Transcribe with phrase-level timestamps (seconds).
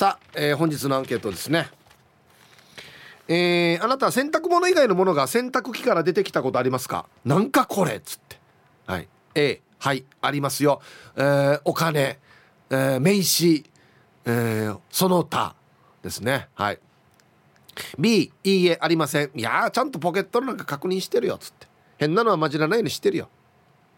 [0.00, 1.68] さあ、えー、本日のアンケートですね。
[3.28, 7.04] えー、あなたは洗濯物以外のものが洗濯機から出てきたことありますか？
[7.22, 8.38] なんかこれっつって。
[8.86, 9.08] はい。
[9.34, 10.80] A はいありますよ、
[11.16, 12.18] えー、お金、
[12.70, 13.70] えー、名刺、
[14.24, 15.54] えー、その他
[16.02, 16.48] ですね。
[16.54, 16.78] はい。
[17.98, 19.30] B いいえありません。
[19.34, 21.66] いやちゃんとポケットの中確認してるよっつって。
[21.98, 23.28] 変なのは混じらないようにしてるよ。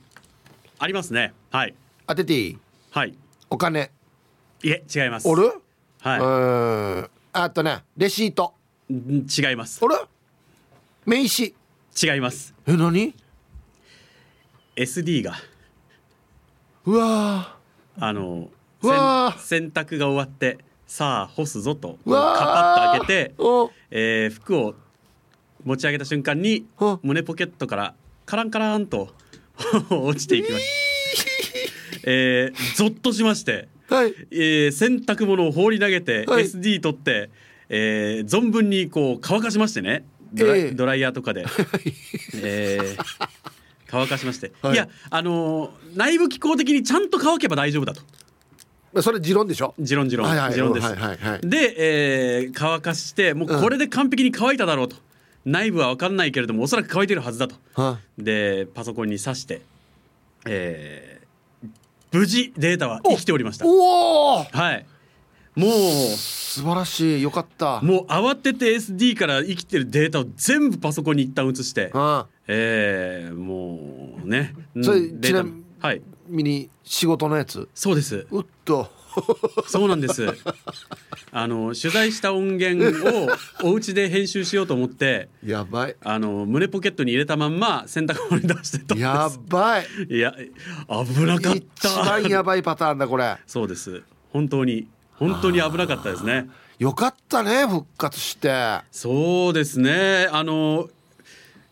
[0.77, 1.33] ありますね。
[1.49, 1.73] はい。
[2.07, 2.57] 当てていい？
[2.91, 3.15] はい。
[3.49, 3.89] お金。
[4.61, 5.27] いえ違います。
[5.29, 5.53] おる？
[6.01, 6.19] はい。
[6.19, 6.23] う
[7.03, 8.53] んあとねレシート。
[8.89, 9.79] 違います。
[9.83, 9.95] あれ
[11.05, 11.53] 名刺。
[12.03, 12.53] 違います。
[12.67, 13.15] え何
[14.75, 15.35] ？SD が。
[16.85, 17.57] うわ
[17.97, 18.49] あの
[18.81, 21.99] うわ洗濯が終わってさあ干すぞと。
[22.05, 23.69] カパッと開けて、お。
[23.91, 24.75] えー服を
[25.65, 27.93] 持ち上げた瞬間にあ胸ポケットから
[28.25, 29.09] カランカランと
[29.91, 31.99] 落ちていきました。
[32.09, 34.13] えー、ゾッとしまして、はい。
[34.31, 36.43] えー洗濯物を放り投げて、はい。
[36.45, 37.29] SD 取って、
[37.69, 40.05] えー存分にこう乾かしましてね。
[40.33, 40.71] ドラ,、ええ。
[40.71, 41.45] ドライヤーとかで、
[42.41, 43.27] えー
[43.89, 44.73] 乾かしまして、はい。
[44.73, 48.01] い、やあのー内部機構的にちゃんと乾けば大丈夫だと
[49.01, 49.73] それ持論でしょ？
[49.79, 50.53] 持論持論、はいはい。
[50.53, 51.41] 持論です、はいはいはい。
[51.41, 54.95] で、えー乾かしてもうこれで完璧に乾いただろうと、
[55.45, 57.55] 内部は分かんないけれどもおそらく乾いてるはずだと。
[57.75, 59.61] はでパソコンに挿して、
[60.45, 61.27] えー
[62.09, 63.65] 無事データは生きておりました。
[63.67, 64.85] おおはい。
[65.55, 65.71] もう
[66.15, 67.21] 素晴らしい。
[67.21, 67.81] よかった。
[67.81, 72.25] もう慌てて SD から生きてるデータを全部パソコンに一旦移してあ。
[72.47, 77.67] えーもうねそれうんデータちなみはいミニ仕事のやつ？
[77.73, 78.91] そうですうっと
[79.67, 80.27] そうなんです。
[81.31, 83.29] あの取材した音源を
[83.71, 88.95] お家で編集しようと思って、やばいあの胸ポケットに入れたまんま洗濯物に出してた。
[88.95, 90.33] やばいいや
[90.87, 92.03] 危なかっ一た。
[92.03, 94.03] 番やばいパターンだこれそうです。
[94.31, 96.47] 本当に本当に危なかったですね。
[96.77, 100.29] よかったね復活してそうですね。
[100.31, 100.89] あの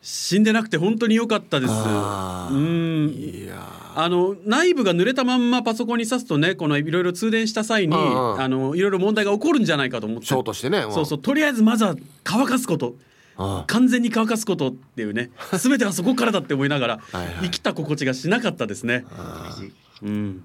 [0.07, 1.73] 死んでなくて本当に良かったです。
[1.73, 10.27] あの内部が濡れたまんまパソコンに挿すとねこのいろいろ通電した際にあのいろいろ問題が起こるんじゃないかと思って。
[10.27, 10.83] ショートしてね。
[10.91, 11.19] そうそう。
[11.19, 12.95] とりあえずまずは乾かすこと。
[13.38, 15.31] あ完全に乾かすことっていうね。
[15.57, 17.35] 全てはそこからだって思いながらはいはい。
[17.45, 19.05] 生きた心地がしなかったですね。
[20.03, 20.43] うん、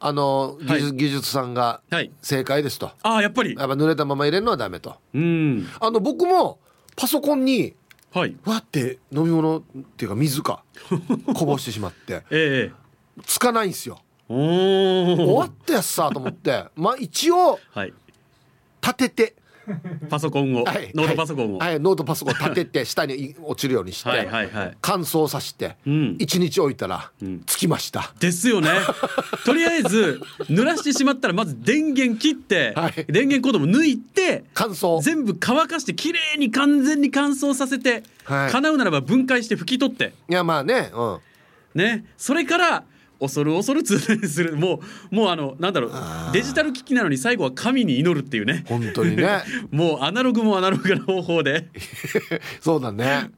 [0.00, 2.10] あの技術,、技術さんがはい。
[2.20, 2.90] 正解ですと。
[3.02, 3.54] ああやっぱり。
[3.58, 4.96] やっぱ濡れたまま入れるのはダメと。
[5.14, 5.66] うん。
[5.80, 6.58] あの僕も
[6.94, 7.72] パソコンに
[8.12, 8.36] はい。
[8.44, 9.62] わって飲み物っ
[9.96, 10.64] ていうか水か。
[11.34, 12.24] こぼしてしまって。
[12.30, 13.22] ええ。
[13.26, 14.00] つかないんですよ。
[14.28, 16.66] お終わおったやつさと思って。
[16.76, 17.92] まあ一応はい。
[18.80, 19.34] 立てて
[20.08, 24.76] パソコンを、はいノートパソコンを、はい、はいノートパソコン立てて下に落ちるようにして、はいはいはい。
[24.80, 26.16] 乾燥させてうん。
[26.18, 27.42] 一日置いたらん。
[27.46, 28.70] つきました、ですよね。
[29.44, 33.04] とりあえず濡らしてしまったらまず電源切って、はい。
[33.08, 38.52] 電源コードも抜いて乾燥全部乾かしてきれいに完全に乾燥させて、はい。
[38.52, 40.12] 叶うならば分解して拭き取って。
[40.28, 41.18] いやまあねうん。
[41.74, 42.04] ね。
[42.16, 42.84] それから
[43.20, 44.56] 恐る恐る通電する。
[44.56, 44.80] も
[45.10, 45.92] うもうあのなんだろう。
[46.32, 48.64] デジタル機器なのに最後は神に祈るっていうね。
[48.68, 49.42] 本当にね。
[49.70, 51.68] もうアナログもアナログな方法で。
[52.60, 53.30] そうだね。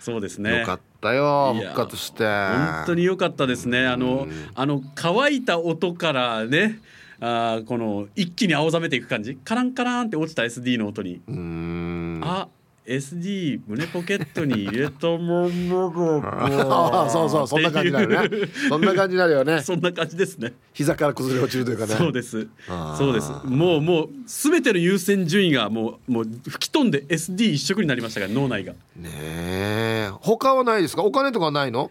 [0.00, 0.60] そうですね。
[0.60, 2.24] よかったよ復活して。
[2.24, 3.86] 本当に良かったですね。
[3.86, 6.80] あのあの乾いた音からね
[7.20, 9.36] あーこの一気に青ざめていく感じ。
[9.44, 12.20] カランカランって落ちた SD の音に、うーん。
[12.22, 12.48] あ
[12.88, 18.48] SD 胸ポケットに入れたものああそうそうそんな感じになるね。
[18.70, 19.60] そんな感じになるよね。
[19.60, 20.54] そんな感じですね。
[20.72, 21.94] 膝から崩れ落ちるというかね。
[21.94, 22.48] そうです。
[22.96, 23.30] そうです。
[23.44, 28.72] もうもう全ての優先順位がもうもう吹き飛んで SD 一色になりましたから脳内が。
[28.96, 30.10] ねえ。
[30.22, 31.02] 他はないですか？
[31.04, 31.90] お金とかないの？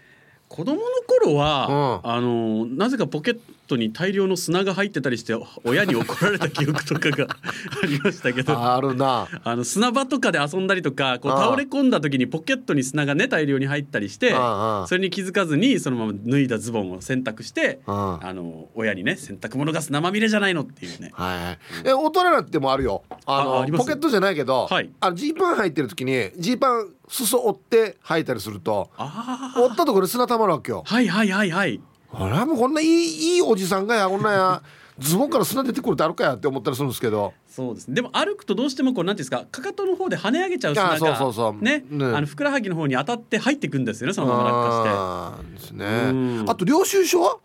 [0.49, 3.41] 子供の頃は、あのなぜかポケット
[3.75, 5.33] に大量の砂が入ってたりして
[5.63, 7.27] 親に怒られた記憶とかが
[7.83, 8.57] ありましたけど。
[8.57, 9.27] あるな。
[9.43, 18.33] あの砂場とかで遊んだりとかこう倒れ込んだ時にポケットに砂がね大量に入ったりしてそれに気づかずにそのまま脱いだズボンを洗濯してああ。
[18.33, 21.11] の親にね洗濯物が砂まみれじゃないのっていうね。
[21.13, 21.57] はいはい。
[21.85, 23.03] え大人になってもあるよ。
[23.25, 24.89] あのポケットじゃないけど、はい。
[24.99, 30.83] あのジーパン履いてる時にジーパン裾折って履いたりするとあ折ったところで砂たまるわけよ。
[30.87, 31.81] あはいはいはいはい
[32.13, 34.61] あれもうこんないいいいおじさんがやこんなや
[34.99, 37.33] ズボンから砂出てくるってあるかやって思ったりするんですけど。
[37.47, 37.87] そうです。
[37.87, 41.63] ねでも歩くとどうしてもこうなんていうんですかかかとの方で跳ね上げちゃう砂があそうそうそう。
[41.63, 42.05] ねね。
[42.05, 45.53] あのふくらはぎの方に当たって入ってくんですよねそのまま落下して。
[45.53, 45.85] ですね。
[45.85, 46.45] うん。
[46.49, 47.37] あと領収書は？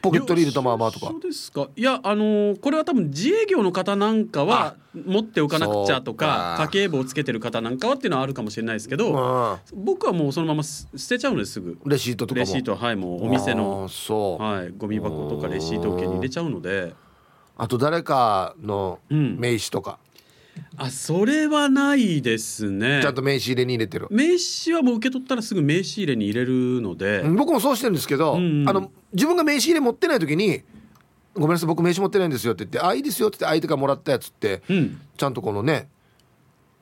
[0.00, 1.06] ポケットに入れたままとか。
[1.08, 1.68] そうですか。
[1.74, 6.72] いやあのーこれは多分自営業の方なんかは持っておかなくちゃとかそうか。
[6.72, 9.58] 家計簿をつけてる方なんかはっていうのはあるかもしれないですけど、あ。
[9.74, 11.78] 僕はもうそのまます捨てちゃうのですぐ。
[11.84, 12.46] ーレシートとかも。
[12.46, 14.42] レシートははいもうお店あのーそう。
[14.42, 16.94] はいゴミ箱とかレシート受けに入れちゃうので。
[17.60, 19.36] あと誰かのうん。
[19.38, 19.98] 名刺とか、
[20.76, 23.00] あそれはないですね。
[23.02, 28.68] ちゃんと名刺入れに入れてる、名刺はもう受け取ったらすぐ名刺入れに入れるので、うん僕もそうしてるんですけど、うんうん。
[28.68, 30.62] あの自分が名刺入れ持ってない時に
[31.34, 35.00] 「ごめんなさい僕名刺持ってないんですよ」って言って「あいいですよ」って言って相手がもらったやつってうん。
[35.16, 35.88] ちゃんとこのね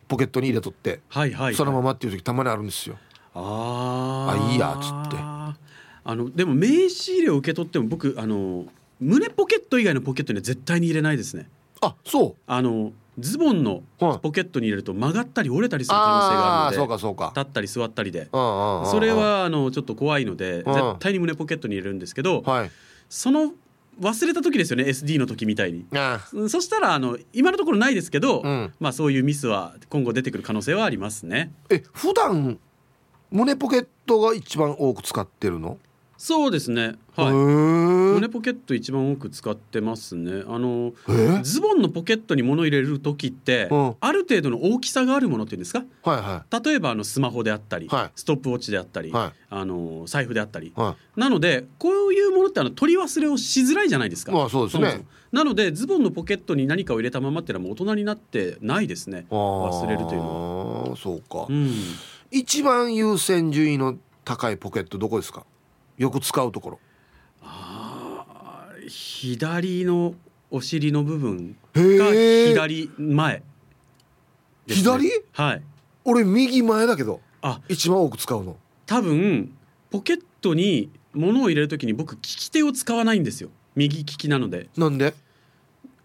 [0.08, 2.96] ポケットに入れとって、はいはい、はい、そのままっていう時たまにあるんですよ。
[3.34, 4.48] あー。
[4.48, 5.16] あいいやっつって。
[6.08, 8.66] あのでも名刺入れを受け取っても僕あの
[9.00, 11.48] 胸ポケット以外のポケットには絶対に入れないですね。
[11.82, 12.42] あそう。
[12.46, 17.32] あのズボンのはいポケットに入れると曲がったり折れたりする可能性があるのでそうかそうか。
[17.36, 22.70] 立ったり座ったりでそれはあのちょっと怖いのでうん絶対に胸ポケットに入れるんですけどはい。
[23.08, 23.52] その
[24.00, 25.86] 忘れた時ですよね SD の時みたいに。
[26.50, 31.52] そしたらあの今のところないですけど、うんまあそういうミスは今後出てくる可能性はありますね。
[31.70, 32.58] え普段
[33.30, 35.78] 胸ポケットが一番多く使ってるの？
[36.18, 36.94] そうですね。
[37.16, 37.32] へはい。
[37.32, 40.42] ー胸ポケット一番多く使ってますね。
[40.46, 41.40] あのえ？
[41.42, 45.84] ズボンのポケットに物入れる時って、うんある程度の大きさがあるものっていうんですか？
[46.02, 50.68] はいは例えばあのスマホであったり、はいストップウォッチであったり、はいあの財布であったり。
[50.68, 54.32] いはなのでこういうものってあの取り忘れをしづらいじゃないですか。
[54.32, 59.26] まあそうですねなのでズボンのポケットに何かを入れたままっていうのはもう大人になってないですね。
[59.30, 60.96] 忘れるというのは。
[60.96, 61.46] そうか。
[61.48, 61.70] うん。
[62.30, 65.44] 一番優先順位の高いポケットどこですか？
[65.98, 66.80] よく使うところ。
[67.42, 70.14] あー左の
[70.50, 72.48] お尻の部分へがえ。
[72.48, 73.42] 左前
[74.66, 75.10] ね、左？
[75.32, 75.62] はい
[76.04, 78.56] 俺右前だけどあ一番多く使うの。
[78.86, 79.52] 多分
[79.90, 85.14] ポケットに物を入れるときに僕利き手を使わないんですよ右利きなのでなんで？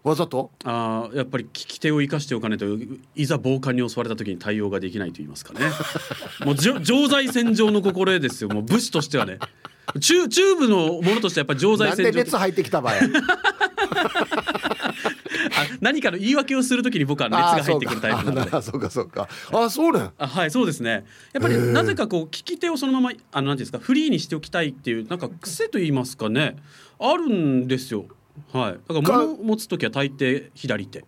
[0.02, 0.50] わざと？
[0.64, 2.66] あーやっぱり利き手を生かしておかないと
[3.14, 5.60] いざ暴漢に襲われた時に対応ができないと言いますかね
[6.44, 9.38] もうじょ 常在戦場の心得ですよもう武士としてはね
[10.00, 12.94] チュチューブのものとしてやっぱり常在なん戦場で熱入ってきた場合。
[15.54, 18.50] あ何かの言い訳をするときに僕は熱が入ってくるタイプなので。
[18.52, 19.28] あーそうかそうか。
[19.52, 20.10] あそうね。
[20.18, 21.04] あはいそうですね。
[21.32, 26.56] やっぱりなぜかこう利き手をそのままあのなんていうんですかフリーにしておきたいっていうなんか癖と言いますかね
[26.98, 28.06] あるんですよ。
[28.52, 28.72] はい。
[28.72, 31.04] だから物を持つ時は大抵左手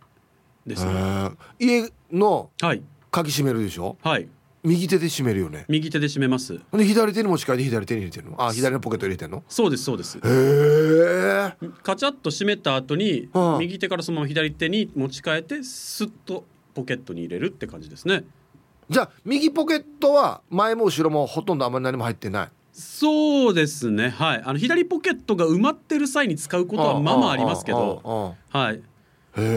[0.66, 1.30] ですね。
[1.58, 2.82] 家のはい。
[3.10, 3.96] 鍵閉めるでしょ？
[4.02, 4.28] はい
[4.64, 5.66] 右手で閉めるよね。
[5.68, 6.58] 右手で締めます。
[6.72, 8.42] で左手に持ち替えて左手に入れてるの？
[8.42, 9.44] あ左のポケットに入れてんの？
[9.46, 10.16] そうですそうです。
[10.16, 11.52] へえ。
[11.82, 16.44] カチャッと閉めた後にはあ右手からそのまま左手に持ち替えてスッと
[16.74, 18.24] ポケットに入れるって感じですね。
[18.88, 22.48] じゃあ右ポケットは前も後ろもほとんどあんまり何も入ってない？
[22.72, 24.08] そうですね。
[24.08, 24.42] はい。
[24.46, 28.00] あの左ポケットが埋まってる際に使うことはまあまあありますけど。
[28.02, 28.76] どはい。
[28.76, 28.80] へ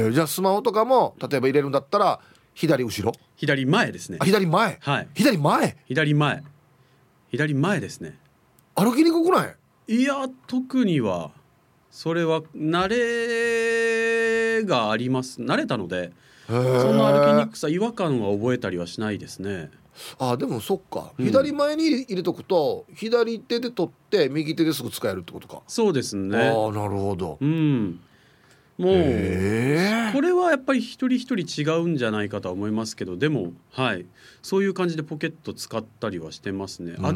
[0.10, 0.12] え。
[0.12, 2.20] じゃあスマホとかも例えば入れるんだったら
[2.58, 3.14] 左後ろ？
[3.36, 4.18] 左前ですね。
[4.20, 4.78] あ左前？
[4.82, 5.08] はい。
[5.14, 5.78] 左前？
[5.86, 6.44] 左前。
[7.30, 8.18] 左前ですね。
[8.74, 9.56] 歩きにくくない？
[9.96, 11.30] いや特には
[11.92, 15.40] それは慣れがあります。
[15.40, 16.12] 慣れたので
[16.48, 19.70] そんな歩きにくさ違和感は覚えたりはしないですね。
[20.18, 21.14] あでもそっか。
[21.16, 26.36] うん左前に入れとくと左手で取って右手ですぐ使えるってことか、そうですね。
[26.36, 27.38] ああなるほど。
[27.40, 28.00] うん
[28.78, 34.06] もうへえこれはやっぱり一人一人違うんじゃないかとは思いますけどでもはい。
[34.44, 36.96] そういう感じでポケット使ったりはしてますね。
[37.00, 37.12] あ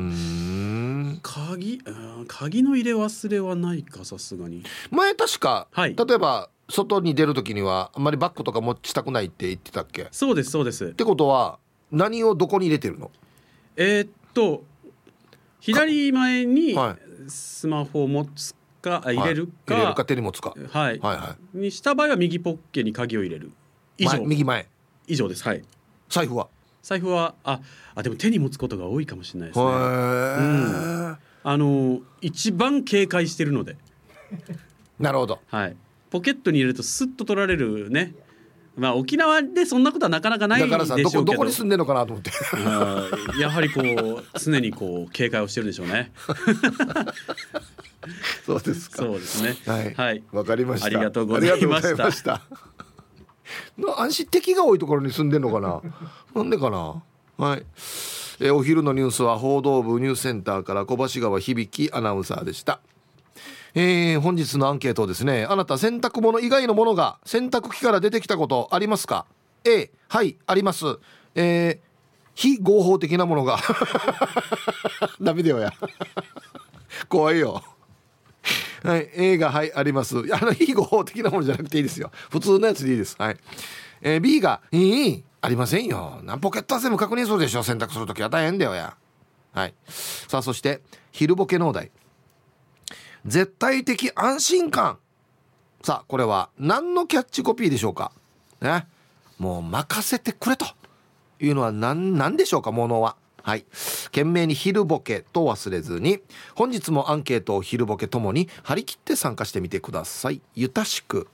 [1.21, 1.91] 鍵う
[2.21, 2.25] ん。
[2.27, 4.63] 鍵の入れ忘れはないかさすがに。
[4.89, 5.95] 前確か、はい。
[5.95, 10.03] 例えば外に出る時にはあんまりバッグとか持ちたくないって言ってたっけ？
[10.03, 10.93] っそうですそうです。
[10.93, 11.59] てことは
[11.91, 13.11] 何をどこに入れてるの？
[13.77, 14.63] えーっと
[15.59, 20.53] 左前にはスマホを持つか、あ入れるか,、入れるか手に持つか。
[20.69, 23.51] はい、はいはにした場合は右ポッケに鍵を入れる。
[23.97, 24.17] 以い上。
[24.17, 24.67] 前右前。
[25.07, 25.43] 以上です。
[25.43, 25.63] はい。
[26.09, 26.47] 財布は？
[26.81, 27.61] 財布はあ
[27.93, 29.65] あでも手に持つことが多いかもしれないですね。
[29.65, 31.17] へー。
[31.43, 33.77] あの一番警戒してるので。
[34.99, 35.39] なるほど。
[35.47, 35.75] はい。
[36.09, 38.13] ポケットに入れるとスッと取られるね
[38.77, 41.25] まあ沖縄でそんなことはなかなかないでだからさどしょうけど。
[41.25, 42.31] こどこに住んでんのかなと思って。
[42.31, 46.11] はいやはりこう常にこう警戒をしてるんでしょうね。
[48.45, 48.97] そうですか。
[48.97, 49.55] そうですね。
[49.65, 49.93] はい。
[49.93, 50.23] はい。
[50.31, 50.87] わかりました。
[50.87, 52.41] ありがとうございました。
[53.97, 55.81] 安心敵が多いところに住んでんのかな？
[56.33, 57.03] なんでかな？
[57.37, 57.65] はい。
[58.39, 62.79] えーお昼のニュースは報道部ニュースセンターから小橋川響アナウンサーでした
[63.73, 69.25] えー本日のアンケートですねあなた洗濯物以外のものが洗濯機から出てきたことありますか
[69.63, 70.85] ？A はいあります。
[71.35, 71.91] えー
[72.33, 73.57] 非合法的なものが。
[75.21, 75.73] ダメだよや。
[77.09, 77.61] 怖いよ。
[78.83, 80.17] はい、A がはいあります。
[80.17, 82.09] あの非合法的なものじゃなくていいですよ。
[82.29, 83.15] 普通のやつでいいです。
[83.19, 83.37] はい、
[84.01, 86.19] えー B がいいありませんよ。
[86.23, 87.63] なポケット汗も確認するでしょ。
[87.63, 88.95] 洗濯するときは大変だよや。
[89.53, 89.73] はい。
[89.87, 91.91] さあそして昼ボケ農大
[93.25, 94.97] 絶対的安心感。
[95.83, 98.11] さあこれは何のキャッチコピーでしょうか？
[98.61, 98.85] ね。
[99.37, 100.65] もう任せてくれと
[101.39, 103.15] いうのは何何でしょうかものは？
[103.43, 103.65] はい。
[104.05, 106.19] 懸命に昼ボケと忘れずに。
[106.55, 110.41] 本日もアンケートを昼ボケともに張り切って参加してみてください。
[110.53, 111.27] ゆたしく。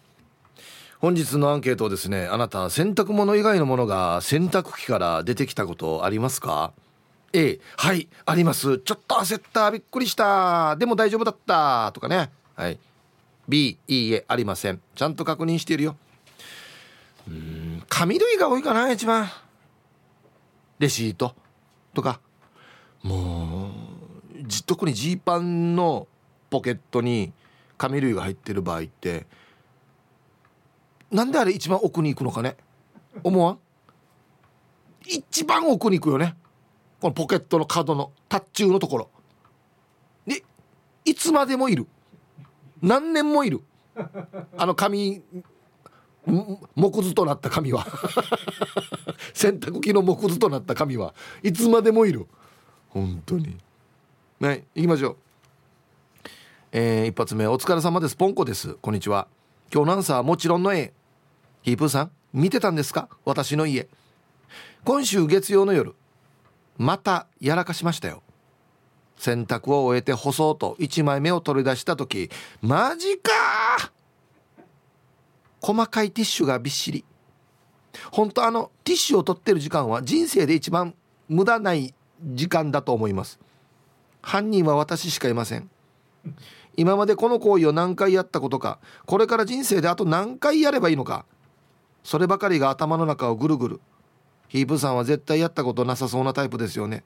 [0.99, 6.71] 本日のアンケートをですねあなた洗濯物以外のものが洗濯機から出てきたことありますか？
[7.33, 8.79] A はいあります。
[8.79, 9.69] ちょっと焦った。
[9.71, 10.75] びっくりした。
[10.77, 11.91] でも大丈夫だった。
[11.93, 12.31] とかね。
[12.55, 12.79] はい。
[13.47, 14.81] B いいえありません。
[14.95, 15.95] ちゃんと確認しているよ。
[17.27, 19.29] うん紙類が多いかな一番。
[20.79, 21.35] レシート。
[21.93, 22.19] とか。
[23.03, 23.71] もう
[24.43, 26.07] じ特にジーパンの
[26.49, 27.33] ポケットに
[27.77, 29.27] 紙類が入ってる場合って
[31.11, 32.57] なんであれ一番奥に行くのかね。
[33.23, 33.59] 思わん？
[35.05, 36.35] 一番奥に行くよね。
[36.99, 39.09] このポケットの角のタッチューのところ。
[40.25, 40.43] で
[41.05, 41.87] いつまでもいる。
[42.81, 43.61] 何年もいる。
[44.57, 45.21] あの紙
[46.75, 47.85] 木図となった紙は。
[49.33, 51.13] 洗濯機の木図となった紙は。
[51.43, 52.27] いつまでもいる。
[52.89, 53.57] 本当に。
[54.39, 55.17] はい行きましょう。
[56.71, 58.15] えー一発目お疲れ様です。
[58.15, 58.73] ポンコです。
[58.81, 59.27] こんにちは。
[59.73, 60.93] 今日のアンサーもちろんの A
[61.61, 63.07] ヒープーさん見てたんですか？
[63.23, 63.87] 私の家。
[64.83, 65.95] 今週月曜の夜。
[66.77, 68.23] またやらかしましたよ。
[69.17, 72.29] 洗濯を終えて干そうと1枚目を取り出した時
[72.61, 73.91] マジかー。
[75.59, 77.03] 細かいティッシュがびっしり。
[78.11, 80.93] 本当あのティッシュを取ってる時間は人生で一番
[81.27, 81.93] 無駄ない
[82.23, 83.39] 時間だと思います。
[84.21, 85.69] 犯人は私しかいません。
[86.75, 91.25] 今までこの行為を何回やったことかこれから人生であと何回やればいいのか
[92.03, 93.81] そればかりが頭の中をぐるぐる。
[94.47, 97.03] ヒープさんは絶対やったことなさそうなタイプですよね。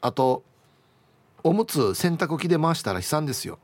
[0.00, 0.42] あと
[1.42, 3.58] おむつ洗濯機で回したら悲惨ですよ。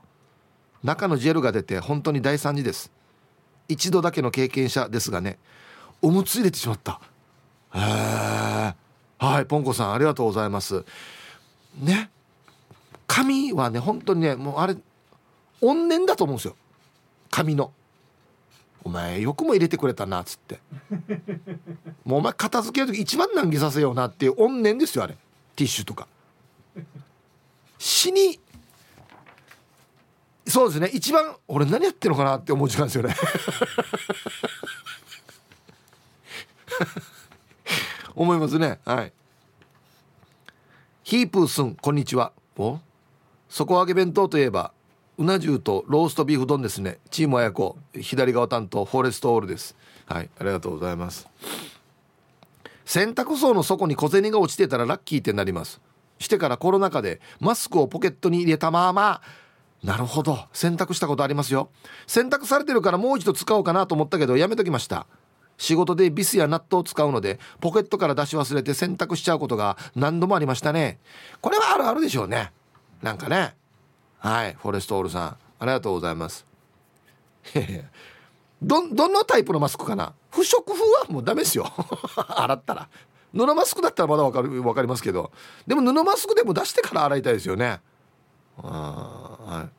[0.83, 2.91] 中のジェルが出て本当に大惨事です。
[3.67, 5.37] 一度だけの経験者ですがね。
[6.01, 7.01] おむつ入れてしまった。
[7.73, 8.75] へえ
[9.19, 10.85] はいポンコさんありがとうございます。
[11.79, 12.09] ね。
[13.07, 14.75] 紙はね本当にねもうあれ
[15.61, 16.55] 怨念だと思うんですよ。
[17.31, 17.71] 紙の。
[18.87, 20.59] お前よくも入れてくれたなっつって。
[22.05, 25.17] もうお前片付ける時一番難儀させようなっていう怨念ですよあれ。
[25.57, 26.07] ティッシュとか。
[27.77, 28.39] 死に。
[30.47, 30.89] そうですね。
[30.93, 33.13] 一番俺何やってるのかなって思う時間ですよね。
[38.15, 38.79] 思いますね。
[38.85, 39.11] はい。
[41.03, 42.31] ヒープースンこんにちは。
[42.55, 42.79] お？
[43.49, 44.71] 底上げ弁当といえば
[45.17, 46.99] うな重とローストビーフ丼ですね。
[47.09, 49.75] チーム親子左側担当フォレストオールです。
[50.05, 51.27] はいありがとうございます。
[52.85, 55.81] 洗濯槽の底に小銭が落ちてたらラッキーってなります。
[56.19, 59.21] してからコロナ禍でマスクをポケットに入れたまま。
[59.83, 61.69] なるほど洗濯したことありますよ。
[62.05, 65.07] 洗濯されてるからもう一度使おうかなと思ったけどやめときました。
[65.57, 70.99] 仕事でビスやナットを使うのでポケットから出し忘れて洗濯しちゃうことが何度もありましたね。
[71.41, 72.51] これはあるあるでしょうね。
[73.01, 73.55] なんかね。
[74.19, 76.45] はいフォレストオールさんありがとうございます。
[78.61, 80.13] どどのタイプのマスクかな？
[80.31, 81.71] 不織布はもうダメですよ。
[82.15, 82.89] 洗ったら。
[83.33, 85.31] 布マスクだったらまだわかるわかりますけど。
[85.65, 87.81] でも布マスクでも出してから洗いたいですよね。
[88.57, 89.69] あはい。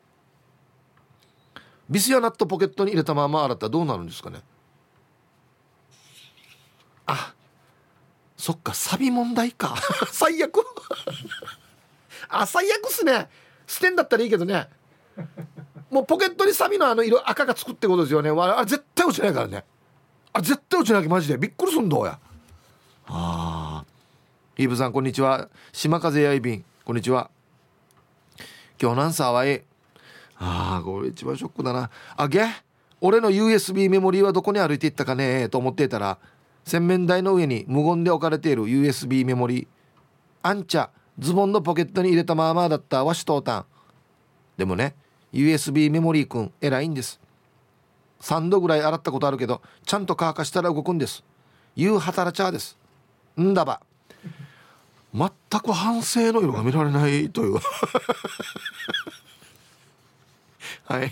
[1.89, 4.41] ビスやナットポケットに入れたまま洗ったらどうなるんですかね？
[7.05, 7.33] あ
[8.37, 9.75] そっかサビ問題か。
[10.11, 10.65] 最悪。
[12.29, 13.29] あ最悪っすね。
[13.69, 14.67] 捨てんだったらいいけどね。
[15.91, 18.31] もうポケットにサビのあの色赤がつくってことですよね。
[18.31, 19.63] あれ絶対落ちないからね。
[20.33, 21.37] あれ絶対落ちないマジで。
[21.37, 22.17] びっくりすんだおや。
[23.05, 23.85] ああ
[24.57, 25.49] イーブさんこんにちは。
[25.71, 26.65] 島風やいびん。
[26.83, 27.29] こんにちは。
[28.81, 29.63] 今日なんさはえ。
[30.39, 31.91] ああこれ一番ショックだな。
[32.17, 32.47] あげ
[33.01, 36.17] 俺の USB メモリーはどこに歩いていったかねと思っていたら
[36.65, 39.67] 洗面台の上に無言で置かれている USB メモリー。
[40.41, 43.65] あんちゃズボンのポケットに入れたままだったわしとうたん。
[44.57, 44.95] でもね
[45.33, 47.19] USB メモリーくん偉いんです。
[48.21, 51.23] 3度ぐらい洗ったことあるけどちゃんと乾かしたら動くんです。
[51.75, 52.77] 言う働ちゃです。
[53.39, 53.81] んだば。
[55.13, 55.29] 全
[55.61, 57.57] く反省の色が見られないという。
[60.85, 61.11] はい。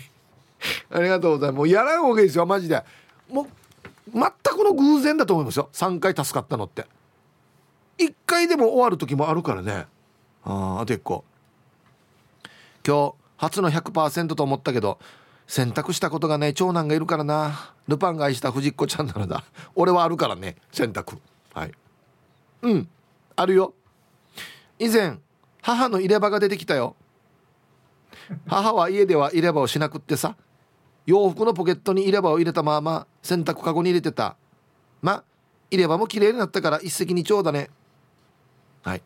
[0.90, 1.58] ありがとうございます。
[1.58, 2.82] もうやらんわけですよマジで。
[3.28, 3.48] もう
[4.12, 4.30] 全く
[4.64, 5.68] の偶然だと思いますよ。
[5.72, 6.86] 3回助かったのって。
[7.98, 9.86] 1回でも終わる時もあるからね。
[10.44, 11.24] ああ結構
[12.86, 14.98] 今日初の100%と思ったけど
[15.46, 17.72] 選択したことがない長男がいるからな。
[17.86, 19.44] ルパンが愛した藤子ちゃんなのだ。
[19.74, 21.18] 俺はあるからね選択
[21.54, 21.72] はい。
[22.62, 22.88] うん
[23.34, 23.72] あるよ。
[24.78, 25.18] 以前
[25.62, 26.96] 母の入れ歯が出てきたよ。
[28.46, 30.36] 母は家では入れ歯をしなくってさ
[31.06, 34.36] 洋服のポケットに入れ歯を入れたまま洗濯かごに入れてた。
[35.00, 35.24] ま
[35.70, 37.70] 入れ歯も綺麗になったから一石二鳥だね。
[38.88, 39.02] はい、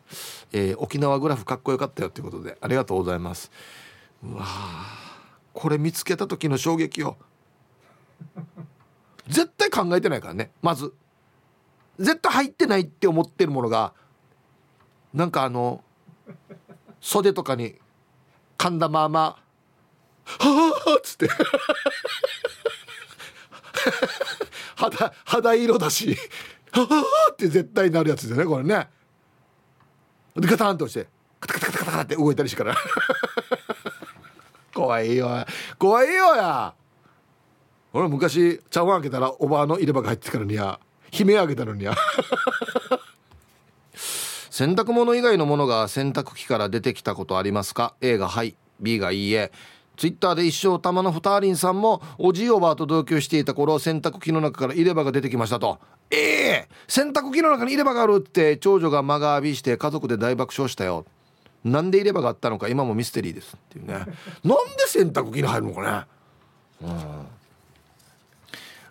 [0.53, 3.51] えー、沖縄グラフかっこよかったよということでありがとうございます。
[4.23, 4.45] うわ
[5.53, 7.17] これ見つけた時の衝撃よ
[9.27, 10.95] 絶対考えてないからねまず。
[11.99, 13.93] 絶対入ってないって思ってるものが
[15.13, 15.83] なんかあの
[17.01, 17.75] 袖とかに
[18.57, 19.37] 噛んだまま
[20.25, 21.29] 「はあ」っつって。
[24.77, 26.17] 肌肌色だし
[26.71, 26.87] 「は
[27.29, 28.89] あ」って絶対なるやつですよねこれね。
[30.37, 31.07] でガタンとして
[31.41, 32.77] カタカタカタカタカって動いたりしてから。
[34.75, 35.45] 怖いよ。
[35.79, 36.73] 怖いよや。
[37.93, 40.81] 俺昔茶碗開けたらおばあの入れ歯が入ってからにや。
[41.13, 41.95] 悲鳴あげたのにや。
[43.95, 48.55] 洗濯物以外のものが洗濯機から出てきたことありますか？A がはい。
[48.81, 49.53] B がいいえ。
[49.97, 55.79] ツイッターで一生玉のふたりんさんもおじいおばあと同居していた頃洗濯機の中から入れ歯が出てきましたと。
[56.11, 61.05] ええー、洗濯機の中に入れ歯があるって長女が間が浴びして家族で大爆笑したよ。
[61.65, 63.95] なんで入れ歯があったのか今もミステリーですっていうね。
[63.95, 66.07] なんで洗濯機に入るのか
[66.81, 67.27] ね、うん、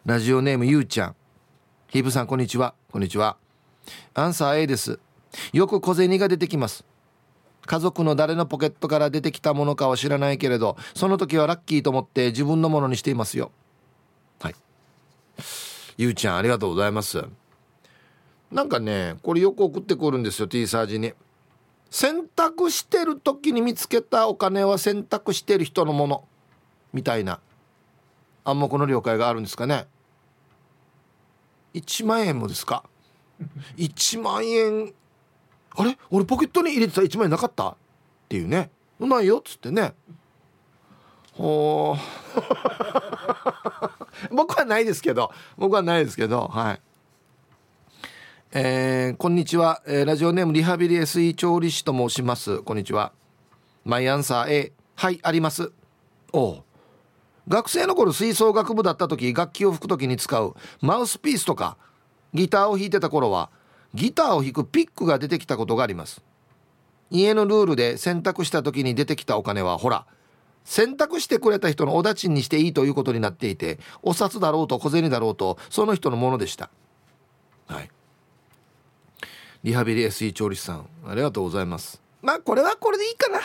[0.05, 1.15] ラジオネームゆうちゃん。
[1.89, 2.73] ヒープさんこんにちは。
[2.91, 3.37] こんにちは。
[4.13, 4.99] アンサー A です。
[5.53, 6.85] よく小銭が出てきます
[7.65, 13.51] 家族の誰のポケットから出てきたものかは知らないけれどその時はラッキーと思って自分のものにしていますよ。
[14.39, 14.55] はい。
[15.97, 17.23] ゆうちゃんありがとうございます。
[18.51, 21.13] なんかねこれよく送ってくるんですよ T サージに。
[21.89, 26.23] 洗濯してる時に見つけたお金は洗濯してる人のもの
[26.93, 27.39] みたいな。
[28.43, 29.87] 暗黙の了解があるんですかね。
[31.73, 32.83] 1万円もですか
[33.77, 34.93] ？1万円
[35.75, 35.97] あれ？
[36.09, 37.69] 俺ポケットに入れてた？1万円なかった？
[37.69, 37.75] っ
[38.29, 38.69] ていうね。
[38.99, 39.39] うまいよ？
[39.39, 39.93] っつってね。
[41.33, 41.99] ほう
[44.35, 45.31] 僕はないですけど。
[45.57, 46.47] 僕はないですけど。
[46.47, 46.81] はい。
[48.53, 52.61] えー、こんにちは、えー、ラジオネームリハビリ SE 調理師と申します。
[52.63, 53.13] こんにちは。
[53.85, 55.71] マイアンサー A はいあります。
[56.33, 56.63] お
[57.47, 61.77] 学生の頃吹奏楽部だった時楽器を吹く時に使うマウスピースとか
[62.33, 63.49] ギターを弾いてた頃は
[63.93, 66.21] ギターを弾くピックが出てきたことがあります。
[67.09, 70.05] 家のルールで洗濯した時に出てきたお金はほら
[70.63, 76.69] 洗濯してくれた人のお立ちにしていいということになっていてお札だろうと小銭だろうとその人のものでした。
[77.67, 77.89] はい。
[79.63, 82.01] リハビリ SE 調理師さんありがとうございます。
[82.21, 83.39] まあこれはこれでいいかな。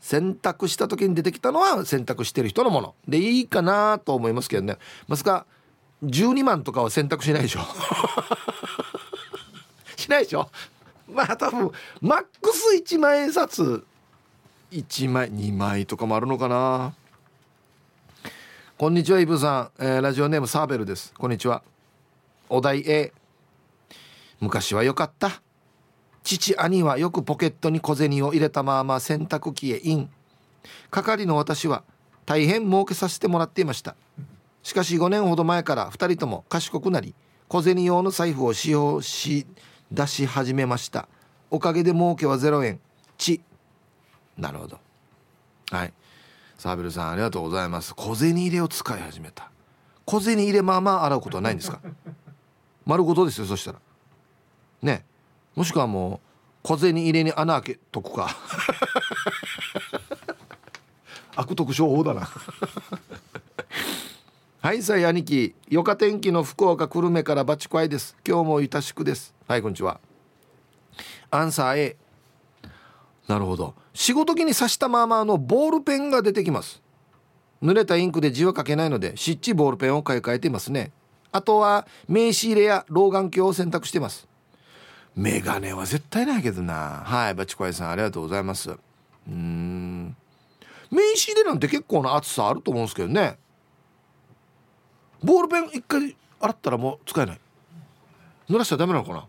[0.00, 2.94] 洗濯した時に出てきたのは洗濯してる人のもの。
[3.06, 4.78] でいいかなと思いますけどね。
[5.08, 5.46] まさか
[6.04, 7.60] 12万とかは洗濯しないでしょ。
[10.02, 10.50] しないでしょ？
[11.08, 13.84] まあ多分マックス1万円札
[14.70, 16.94] 1枚2枚とかもあるのかな。
[18.78, 21.12] こんにちはイブさん、えー、ラジオネームサーベルです。
[21.16, 21.62] こんにちは。
[22.48, 23.12] お題 A
[24.40, 25.40] 昔は良かった。
[26.24, 30.10] 父兄はよくポケットに小銭を入れたまま洗濯機へイン。
[30.90, 31.84] 係の私は
[32.26, 33.94] 大変儲けさせてもらっていました。
[34.62, 37.14] しかし5年ほど前から2人とも賢くなり
[37.48, 39.46] 小銭用の財布を使用し
[39.92, 41.06] 出し始めました。
[41.50, 42.80] おかげで儲けは0円。
[43.18, 43.40] ち。
[44.38, 44.80] なるほど。
[45.70, 45.92] はい。
[46.58, 47.94] サーベルさんありがとうございます。
[47.94, 49.50] 小銭入れを使い始めた。
[50.06, 51.80] 小銭入れまあまあ洗うことはないんですか？
[52.86, 53.78] 丸ごとですよそしたら。
[54.80, 55.04] ね。
[55.54, 56.20] もしくはもう
[56.62, 58.30] 小銭入れに穴開けとくか。
[61.36, 62.28] 悪徳商法だな。
[64.62, 68.16] はいさい兄貴よか天気の福岡久留米からバチコアイです。
[68.24, 69.34] 今日もいたしくです。
[69.48, 69.98] はいこんにちは。
[71.32, 71.96] アンサー A
[73.26, 73.74] なるほど。
[73.92, 76.80] 仕事着に刺したままのボールペンが出てきます。
[77.60, 80.92] 濡れたインクで字は書けないので湿地ボールペンを買い替えていますね。
[81.32, 84.28] あとは名刺入れや老眼鏡を選択してます。
[85.16, 87.02] メガネは絶対ないけどな。
[87.04, 88.70] はいバチコアイさんありがとうございます。
[89.26, 90.16] うん。
[90.88, 93.41] 名刺入れなんて結構な厚さあると思うんですけどね。
[95.22, 97.40] ボールペン一回洗ったらもう使えない。
[98.50, 99.26] 濡らしたらダメなのかな？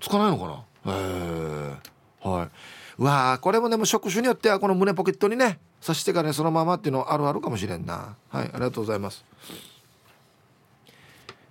[0.00, 0.92] つかないのかな？
[0.92, 0.96] へ
[2.24, 2.48] えはい。
[2.98, 8.16] うわこれもでも職種によってはこの胸ポケットにね刺してからねそのままっていうのあるあるかもしれんな。
[8.28, 9.24] はいありがとうございます。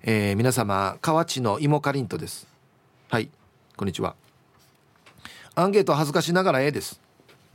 [0.03, 2.47] えー、皆様河内の芋かりんとです。
[3.09, 3.29] はい
[3.77, 4.15] こんにちは。
[5.55, 6.99] アンケート恥ずかしながら A です。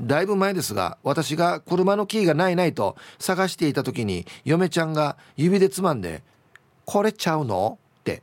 [0.00, 6.22] だいぶ前ですが私が車のキーがないないと探していた時に嫁ちゃんが指でつまんで
[6.86, 8.22] 「これちゃうの?」って。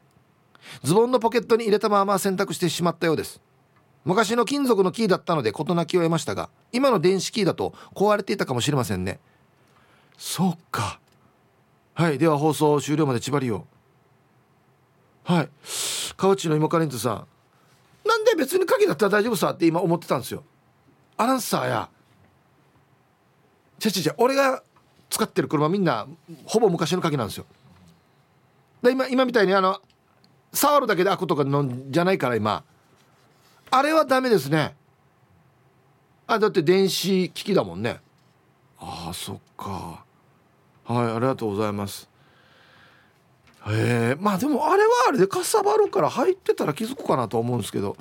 [0.84, 3.42] ズボンのポケットに入れたまま洗濯してしまったようです。
[4.04, 9.20] 昔の金属のキーだったので事なきを得ましたが今の電子キーだと壊れていたかもしれませんね。
[10.18, 11.00] そうか。
[11.94, 13.66] はいでは放送終了まで縛りを。
[15.24, 15.50] はい。
[16.18, 17.28] 河内の芋カレンツさん。
[18.08, 20.44] なんで別に鍵だったら大丈夫さって今思ってたんですよ。
[21.18, 21.90] アナウンサーや。
[23.80, 24.64] ちゃちゃちゃ俺が
[25.10, 26.08] 使ってる車みんな
[26.46, 27.46] ほぼ昔の鍵なんですよ。
[28.82, 29.82] で今今みたいにあの
[30.54, 32.64] 触るだけで開くとかのじゃないから今。
[33.72, 34.76] あれはダメですね。
[36.28, 38.00] あだって電子機器だもんね。
[38.80, 40.04] ああそっか。
[40.86, 42.10] はいありがとうございます。
[43.68, 47.98] へえまあでもあれはあれでかさばるから入ってたら気づくかなと思うんですけど。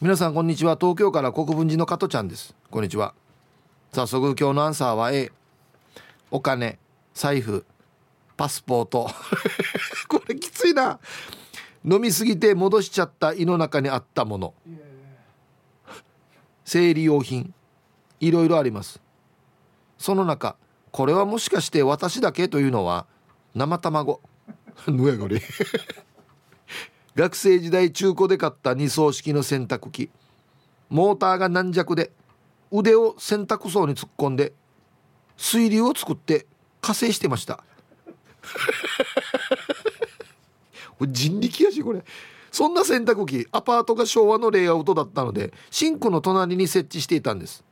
[0.00, 0.76] 皆さんこんにちは。
[0.80, 2.54] 東京から国分寺の加トちゃんです。
[2.70, 3.14] こんにちは。
[3.92, 5.32] 早速今日のアンサーは A
[6.30, 6.78] お金
[7.14, 7.66] 財布
[8.36, 9.10] パスポート。
[10.06, 11.00] これきついな。
[11.84, 14.54] 飲みすぎて戻しちゃった胃の中にあったもの。
[16.64, 17.52] 生理用品。
[18.20, 19.02] いろいろあります。
[19.98, 20.54] その中
[20.92, 23.08] これはもしかして私だけというのは
[23.52, 24.20] 生卵。
[24.86, 25.42] ぬやこれ
[27.18, 30.08] 学生時代中古で買った二層式の洗濯機。
[30.88, 32.12] モーターが軟弱で
[32.70, 34.52] 腕を洗濯槽に突っ込んで
[35.36, 36.46] 水流を作って
[36.80, 37.64] 加勢してました。
[41.08, 42.04] 人力やしこれ。
[42.52, 47.64] そんな洗濯機アパートが昭和のレイアウトだったのでシンクの隣に設置していたんです。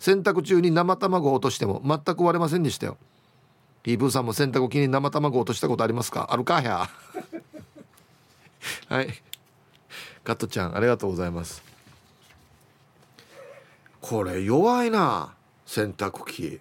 [0.00, 2.96] 洗濯中に生卵を落としても全く割れませんでしたよ。
[3.84, 6.26] ピープーさんも洗濯機に生卵を落としたことありますか？
[6.32, 6.90] あるかや
[8.88, 9.08] はい。
[10.24, 11.62] カットちゃんありがとうございます。
[14.00, 15.34] これ弱いな
[15.66, 16.60] 洗濯機。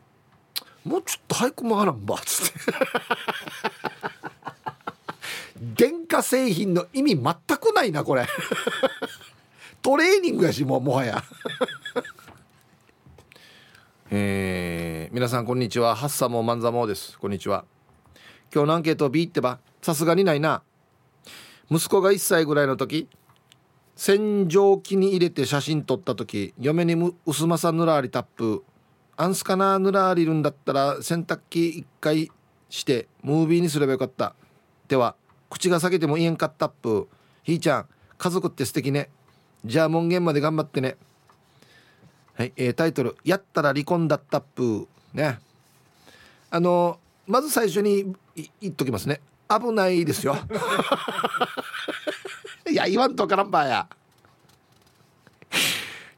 [0.84, 2.54] もうちょっと早く回らんばつって。
[5.76, 7.24] 電化製品の意味全
[7.58, 8.26] くないなこれ。
[9.82, 11.24] トレーニングやしもうもはや。
[14.10, 15.96] えー、皆さんこんにちは。
[15.96, 17.18] ハッサモマンザモです。
[17.20, 17.66] こんにちは。
[18.54, 20.64] 今日のアンケート B ってばさすがにないな。
[21.72, 23.08] 息子が1歳ぐらいの時
[23.96, 28.64] 洗浄機に入れて写真撮った時嫁に薄まさぬらりタップ。
[29.16, 32.30] アンスかなぬらりるんだったら洗濯機一回
[32.70, 34.36] してムービーにすればよかった。
[34.90, 35.16] では
[35.50, 37.08] 口が裂けても言えんかったっぷ。
[37.44, 37.86] ひーちゃん
[38.18, 39.10] 家族って素敵ね。
[39.64, 40.98] じゃあ門限まで頑張ってね。
[42.34, 45.40] はい、えー、タイトル「やったら離婚だったっぷ」ね。
[46.50, 48.14] あのまず最初に
[48.60, 49.22] 言っときますね。
[49.60, 50.38] 危ないですよ。
[52.82, 53.88] や言わんとからんばや。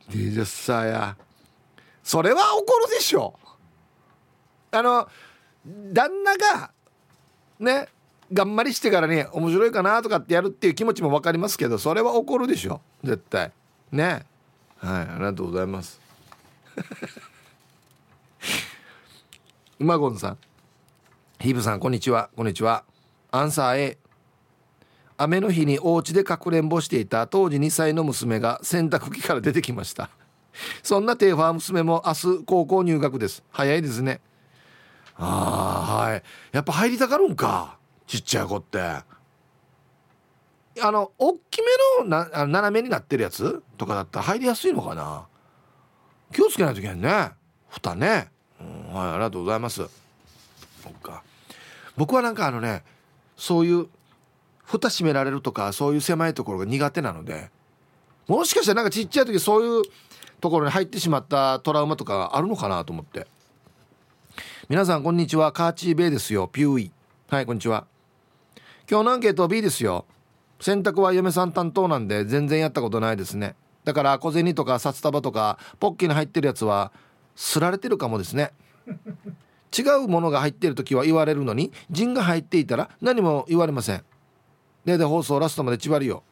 [0.10, 1.18] 20歳や。
[2.04, 3.38] それは怒るでしょ。
[4.72, 5.08] あの
[5.66, 6.72] 旦那が
[7.60, 7.88] ね
[8.32, 12.82] 頑張りしてからね面白いかなとかってやるっていう気持ちも分かりますけどそれは怒るでしょ。
[13.04, 13.52] 絶対。
[13.92, 14.26] ね。
[14.78, 16.02] はいありがとうございます。
[19.80, 20.38] 馬ゴンさん。
[21.40, 22.30] ヒブさんこんにちは。
[22.36, 22.84] こんにちは。
[23.32, 23.98] アンサー A
[25.18, 30.10] 雨の日にお家でかくれんぼしていた当時2歳の娘が洗濯機から出てきました。
[30.84, 33.44] そんなテーファー娘も明日高校入学です。
[33.52, 34.22] 早いですね。
[35.16, 36.24] ああはい。
[36.52, 38.80] やっぱ入りたがるんかちっちゃい子って。
[40.82, 41.68] あの大きめ
[42.04, 45.28] のな斜めになってるやつとかだったら入りやすいのかな。
[46.34, 47.32] 気をつけないといけないね。
[47.70, 49.84] 蓋ね、うん、はいありがとうございます。
[50.82, 51.24] そっか。
[51.96, 52.84] 僕はなんかあのね
[53.38, 53.88] そういう
[54.66, 57.50] 蓋閉められるとかそういう狭いところが苦手なので
[58.28, 59.84] もしかしたらなんかちっちゃい時そういう
[60.40, 63.28] ところに入ってしまったトラウマとかあるのかなと思って。
[64.68, 65.52] 皆さんこんにちは。
[65.52, 66.48] カーチーベイですよ。
[66.48, 66.92] ピューイ。
[67.30, 67.86] はいこんにちは。
[68.90, 70.06] 今日のアンケート B ですよ。
[70.60, 73.56] 洗濯は嫁さん担当なんで全然やったことないですね。
[73.84, 76.92] だから小銭とか札束とかポッキーに入ってるやつは
[77.36, 78.52] すられてるかもですね。
[79.78, 84.04] 違うものが入ってる時は言われるのに陣が入っていたら何も言われません。
[84.86, 86.24] でで放送ラストまで縛りよ。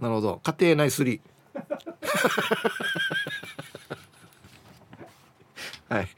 [0.00, 0.40] なるほど。
[0.42, 1.20] 家庭内すり
[5.88, 6.08] はい。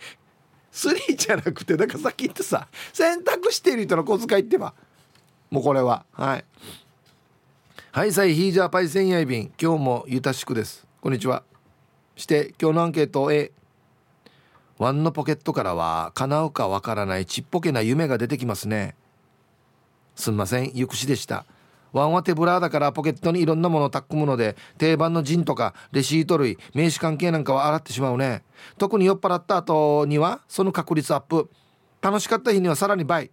[0.71, 4.75] スリーじゃなくてだからさっき言ってさ洗濯している人の小遣いってば。
[5.51, 6.05] もうこれは。
[6.13, 6.45] はい。
[7.93, 9.53] はいさいヒージャーパイセンヤイビン。
[9.61, 10.87] 今日もゆたしくです。
[11.01, 11.43] こんにちは。
[12.17, 13.53] して今日のアンケート A
[14.79, 18.95] ワンのポケットからは叶うかわからないちっぽけな夢が出てきますね
[20.17, 21.47] すんませんゆくしでした。
[21.93, 28.43] ワンは手ぶらだからポケットにいろんなものをたっ込むので定番のジンとかレシート類名刺関係なんかは洗ってしまうね。
[28.77, 31.49] 特に酔っ払った後にはその確率アップ。
[32.03, 33.31] 楽しかった日にはさらに倍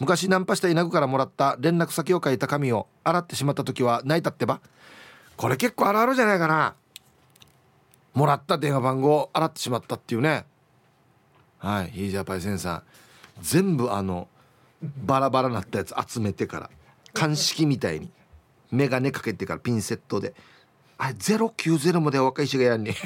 [0.00, 4.60] 昔ナンパした稲具からもらった連絡先を書いた紙を洗ってしまった時は泣いたってば。
[5.36, 6.74] これ結構あるあるじゃないかな。
[8.14, 10.44] もらった電話番号を洗ってしまったっていうね。
[11.58, 12.82] はいヒージャーパイセンさん。
[13.40, 14.28] 全部あの
[14.82, 16.70] バラバラなったやつ集めてから
[17.12, 18.10] 鑑識みたいに
[18.70, 20.34] 眼鏡かけてからピンセットで。
[20.98, 22.94] あれ090まで若い人がやんね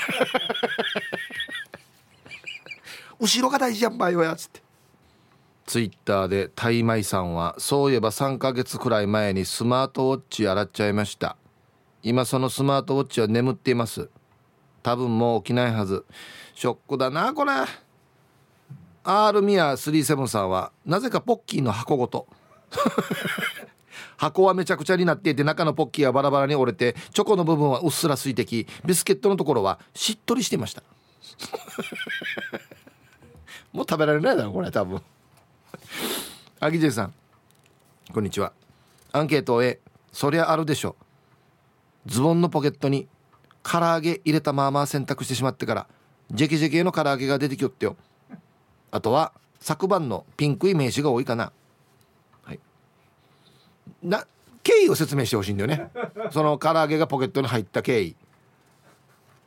[3.19, 4.63] 後ろが大事やんばよやつって。
[5.65, 11.37] ツイッターでタイマイさんはそういえば3ヶ月くらい前にスマートウォッチ洗っちゃいました。
[12.03, 14.11] 今そのスマートウォッチは眠っています。
[14.83, 16.05] 多分もう起きないはず。
[16.55, 17.53] ショックだなこれ
[19.09, 22.27] R ミア37さんはなぜかポッキーの箱ごと。
[24.19, 30.83] 箱はめちゃくちゃになっていて中のポッキーはバラバラに折れてチョコの部分はうっすら水滴ビスケットのところはしっとりしていました。
[33.73, 35.01] もう食べられないだろこれ多分。
[36.59, 37.15] アギジェさん
[38.13, 38.53] こんにちは。
[39.13, 39.79] アンケートを A
[40.11, 40.97] そりゃあるでしょ。
[42.07, 43.07] ズボンのポケットに
[43.63, 45.87] 唐揚げ入れたまま洗濯してしまってから
[46.33, 47.97] ジェキジェキの唐揚げが出てきよってよ。
[48.97, 51.53] あとは昨晩のピンクイメージが多いかな。
[52.45, 52.61] はい。
[54.03, 54.27] な
[54.63, 55.91] 経緯を説明してほしいんだよね。
[56.31, 58.17] その唐揚げがポケットに入った経緯。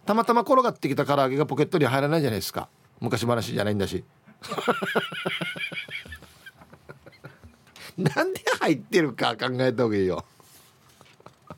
[0.06, 2.70] たまたま転がってきた唐揚げがポケットに入らないじゃないですか。
[3.00, 4.04] 昔話じゃないんだし。
[7.98, 10.24] なんで入ってるか考えた方がいいよ。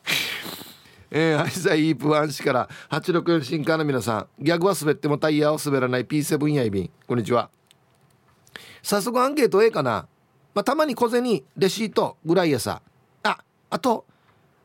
[1.12, 4.28] えー、ハイサイイープワン氏から864新刊の皆さん。
[4.40, 6.06] ギャグは滑ってもタイヤを滑らない。
[6.06, 6.90] P7 やいびん。
[7.06, 7.50] こんにちは。
[8.84, 10.08] 早速アンケート A かな、
[10.54, 12.82] まあ、たまに小銭レシートぐらいやさ
[13.24, 13.38] あ
[13.70, 14.06] あと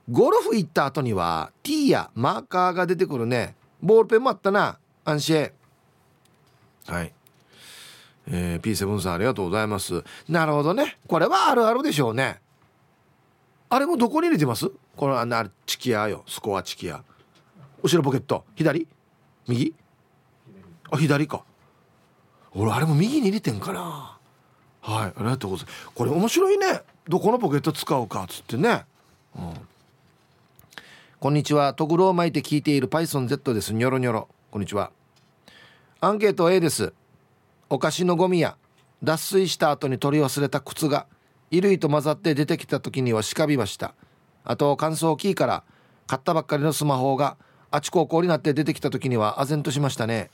[0.09, 3.57] ゴルフ行った後には T やマーカーが出てくるね。
[3.83, 4.79] ボールペンもあったな。
[5.05, 5.51] 安心。
[6.87, 7.13] はい。
[8.29, 10.05] えー、P7 さんありがとうございます。
[10.29, 10.97] なるほどね。
[11.09, 12.41] これはあるあるでしょうね。
[13.69, 14.71] あれもどこに入れてます？
[14.97, 16.23] これあのチキヤよ。
[16.29, 17.03] スコアチキヤ
[17.83, 18.45] 後ろポケット。
[18.55, 18.87] 左？
[19.49, 19.75] 右？
[20.93, 21.45] あ左か。
[22.59, 24.17] 俺あれも右に入れてんかな
[24.81, 25.91] はいありがとうございます。
[25.95, 26.81] これ面白いね。
[27.07, 28.85] どこのポケット使うかっつってね、
[29.37, 29.55] うん、
[31.21, 31.75] こんにちは。
[31.75, 33.75] トグロを巻いて聞いている PythonZ です。
[33.75, 34.29] ニョロニョロ。
[34.51, 34.91] こんにちは。
[36.01, 36.95] アンケート A です。
[37.69, 38.57] お菓子のゴミや
[39.03, 41.07] 脱水した後に取り忘れた靴が
[41.51, 43.93] 衣類と混ざって出てきた時にはしかびました。
[44.45, 45.63] あと乾燥機から
[46.07, 47.37] 買ったばっかりのスマホが
[47.71, 50.31] あちこちになって出てきた時には唖然としましたね。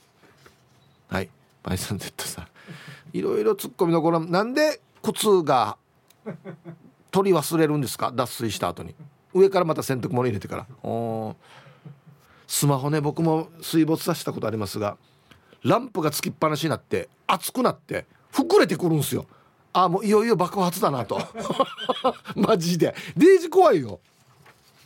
[1.09, 1.29] はい。
[1.63, 2.47] バイソン Z さん。
[3.17, 4.19] いろいろツッコミどころ。
[4.19, 5.77] なんで靴が
[7.11, 8.11] 取り忘れるんですか？
[8.13, 8.95] 脱水した後に。
[9.33, 10.67] 上からまた洗濯物入れてから。
[10.83, 11.35] お
[12.47, 14.97] スマホね僕も水没させたことありますが
[15.63, 19.25] ランプがつきっぱなしになって熱くなって膨れてくるんですよ。
[19.75, 21.19] あもういよいよ爆発だなと。
[22.35, 22.93] マジで。
[23.17, 23.99] デイジ怖いよ。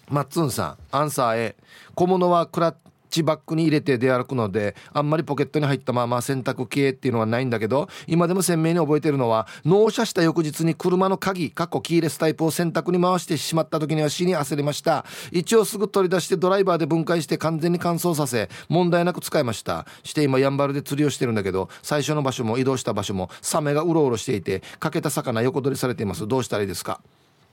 [0.10, 1.56] マッツンさんアンサー A
[1.94, 2.76] 小物はクラッ
[3.10, 15.06] チバッグに入れて出歩くのであんまりポケットに入ったまま洗濯系っていうのはないんだけど今でも鮮明に覚えてるのは納車した翌日に車の鍵かっこキーレスタイプを洗濯に回してしまった時には死に焦りました。
[15.32, 19.86] 一応すぐ取り出してドライバーで分解して完全に乾燥させ問題なく使いました。
[20.04, 26.28] して今やんばるで釣りをしてるんだけど最初の場所も移動した場所もサメがうろうろしていてかけた魚横取りされています。
[26.28, 27.02] どうしたらいいですか？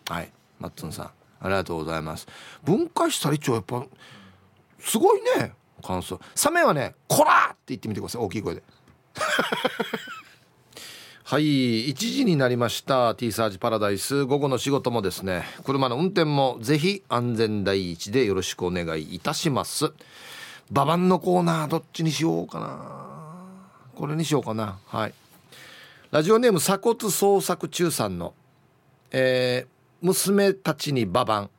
[0.08, 0.32] はい。
[0.60, 1.06] マッツンさん
[1.40, 2.26] ありがとうございます。
[2.64, 3.84] 分解したら一応やっぱ
[4.84, 6.20] すごいね感想。
[6.34, 8.62] サメはね「こら!」って言ってみてください大きい声で。
[11.26, 14.24] はい1時になりました T サージパラダイス。
[14.24, 19.92] 午後の仕事もですね車の運転もぜひ安全第一でよろしくお願いいたします。
[20.70, 23.04] ババンのコーナーどっちにしようかな。
[23.94, 24.78] これにしようかな。
[24.86, 25.14] はい。
[26.10, 28.34] ラジオネーム鎖骨捜索中さんの、
[29.10, 31.50] えー、娘たちにババン。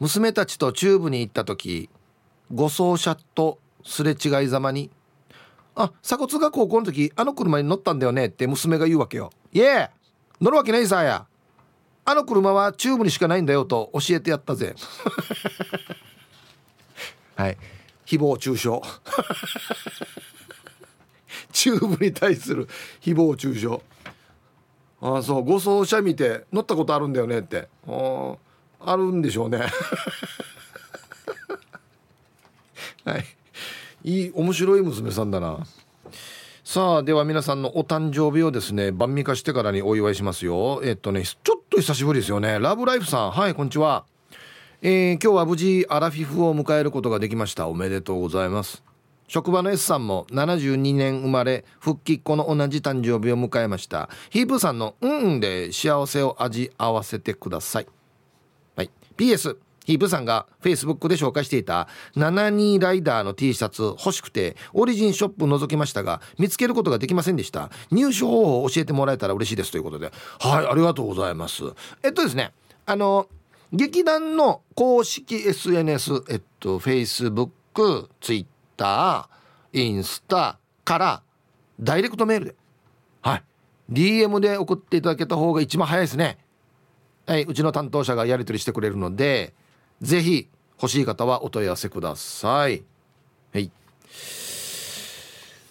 [0.00, 1.90] 娘たちとチューブに行った時
[2.52, 4.90] 護送車とすれ違いざまに
[5.74, 9.90] 「あ鎖骨が高校の時あの車に乗ったんだよね」って娘が言うわけよ「いえ
[10.40, 11.26] 乗るわけないさや。
[12.04, 14.74] あの車はチューブにしかないんだよ」と教えてやったぜ。
[17.36, 17.58] はい。
[18.06, 18.80] 誹謗中傷。
[21.52, 22.66] チューブに対する
[23.02, 23.80] 誹謗中傷。
[25.00, 27.68] ああそう護送車見て乗ったことあるんだよねって。
[27.86, 28.38] ああ
[28.80, 29.58] あるんでしょうね。
[33.04, 33.24] はい。
[34.04, 35.66] いい面白い娘さんだな。
[36.64, 40.80] さあでは皆さんのお誕生日をですね晩味化してからにお祝いしますよ。
[40.84, 42.58] えっとねちょっと久しぶりですよね。
[42.60, 43.30] ラブライフさん。
[43.30, 44.04] はいこんにちは。
[44.80, 47.66] えー、今日は無事アラフィフを迎えることができました。
[47.68, 48.84] おめでとうございます。
[49.28, 54.08] 職場の S さんも72年生まれ復帰っ子の同じ誕生日を迎えました。
[54.30, 57.86] ヒープーさんの「うん」で幸せを味合わせてくださ、い、
[59.18, 67.70] PS ヒープさんが Facebook で紹介していた72ライダーの T シャツ欲しくてオリジンショップ覗きましたが見つけることができませんでした。
[67.90, 69.72] 入手方法を教えてもらえたら嬉しいです。
[69.72, 70.12] ということで。
[70.38, 71.64] はいありがとうございます。
[72.02, 72.52] えっとですね
[72.86, 73.28] あの
[73.72, 81.22] 劇団の公式 SNS えっと Facebook Twitter ターインスタから
[81.78, 82.54] ダイレクトメールで。
[83.20, 83.42] はい。
[83.92, 86.38] DM で送っていただけた方が一番早いですね。
[87.28, 89.52] はいうちの担当者がやり取りしてくれるので
[90.00, 90.48] ぜひ
[90.80, 92.82] 欲しい方はお問い合わせください。
[93.52, 93.70] はい。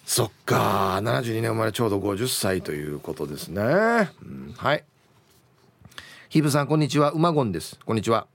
[0.04, 4.84] そっか72年生まれちょうど50歳ということですね、うん、はい。
[6.28, 7.10] ヒブさんこんにちは。
[7.10, 7.78] 馬ゴンです。
[7.84, 8.26] こんにちは。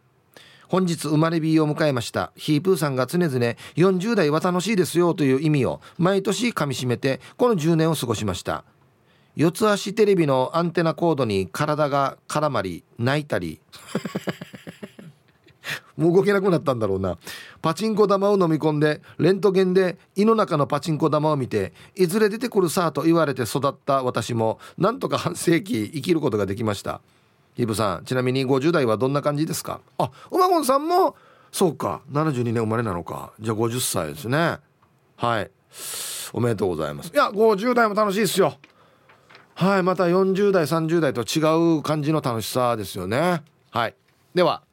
[0.68, 2.32] 本日生まれ日を迎えました。
[2.36, 3.38] ヒープーさんが常々
[3.76, 8.66] 40代は楽しいですよという意味を毎年かみしめてこの10年を過ごしました。
[9.36, 13.60] 四つ足テレビのアンテナコードに体が絡まり泣いたり。
[15.96, 17.17] もう動けなくなったんだろうな。
[17.62, 27.00] パチンコ玉を飲み込んでレントゲンで胃の中のパチンコ玉を見ていずれ出てくるさと言われて育った私もなんとか半世紀生きることができました。
[27.56, 29.80] ヒブさんちなみに50代はどんな感じですか？
[29.98, 31.15] あ馬ゴンさんも
[31.52, 32.02] そうか。
[32.12, 33.32] 72年生まれなのか。
[33.39, 34.58] じゃあ50歳ですね。
[35.15, 35.52] はい。
[36.34, 37.12] おめでとうございます。
[37.13, 38.56] いや50代も楽しいですよ。
[39.56, 43.44] はいまた40代30代と違う感じの楽しさですよね。
[43.72, 43.96] はい。
[44.34, 44.63] では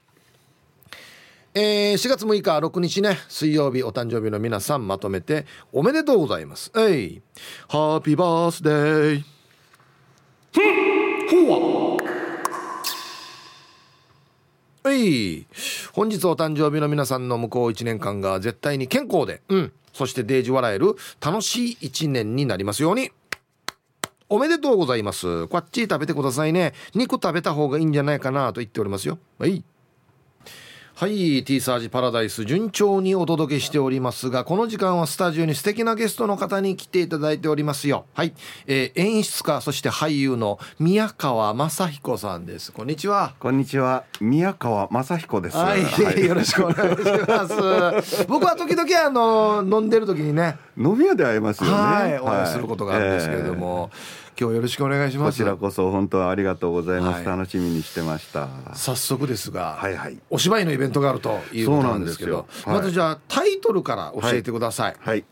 [1.53, 6.73] えー、4月6日6日ね水曜日お誕生日の皆さんまとめておめでとうございます。
[6.77, 7.23] えい
[7.69, 9.25] ハッピーバースデー。
[11.31, 11.59] ほわ
[14.85, 14.93] は。
[14.95, 15.47] い
[15.93, 23.11] 本日お誕生日の皆さんの向こう1年間が絶対に健康でうんそしてデージ笑える楽しい1年になりますように
[24.33, 25.49] おめでとうございます。
[25.49, 26.73] こっち食べてくださいね。
[26.95, 29.19] 肉食べた方がいいんじゃないかなと言っておりますよ。
[29.40, 29.64] はい。
[31.01, 38.05] はい T サージパラダイス順調にお届けしておりますがこの時間はスタジオに素敵なゲストの方に来ていただいておりますよ。
[38.13, 38.35] はい、
[38.67, 42.71] えー、演出家そして俳優の宮川雅彦さんです。
[42.71, 43.33] こんにちは。
[43.39, 44.05] こんにちは。
[44.21, 45.57] 宮川雅彦です。
[45.57, 48.27] はい、はい、 よろしくお願いします。
[48.29, 50.59] 僕は時々あの飲んでる時にね。
[50.77, 51.77] 飲み屋で会えますよね。
[51.77, 52.21] はい。
[52.21, 65.26] お会いすることがあるんですけれども、えー今日よろしくお願いしますこちらこそ本当はありがとうございます、はい、楽しみにしてました早速ですが、はいはい、お芝居のイベントがあるということなんですけど、はい、まずじゃあタイトルから教えてください、はい、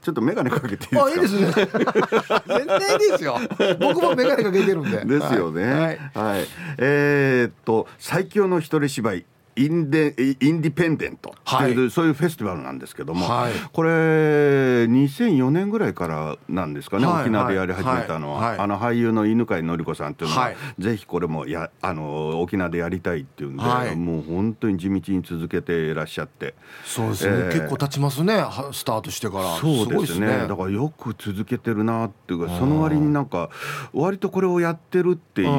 [0.00, 0.88] ちょっと眼鏡かけて。
[0.96, 1.52] あ、いいですね。
[1.52, 3.38] 全然いいですよ。
[3.80, 5.04] 僕も眼鏡かけてるんで。
[5.04, 5.64] ですよね。
[5.64, 5.98] はい。
[6.14, 6.46] はい、
[6.78, 9.24] えー、っと最強の一人芝居
[9.56, 11.34] インデインディペンデント。
[11.44, 11.74] とい。
[11.74, 23.62] う、はい、そういうフェスティバルなんですけども、はい、これ2004年ぐらいからなんですかね、はい、沖縄でやり始めたのは、あの俳優の犬飼典子さんっていうのは、ぜひこれもやあの沖縄でやりたいっていうんで、
[23.94, 26.54] もう本当に地道に続けていらっしゃって。
[26.84, 29.56] そうですね、えー、結構経ちますねスタートしてから。
[29.56, 33.50] そうですね、ね、だからよく続けてるなっていうかその割になんか
[33.92, 35.50] 割とこれをやってるっていう、う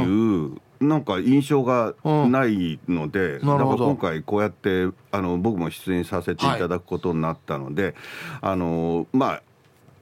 [0.45, 7.93] んなんか印象がないので、うん、だから今回こうやってあの僕も出演させていただくことになったので、はい、
[8.41, 9.43] あのまあ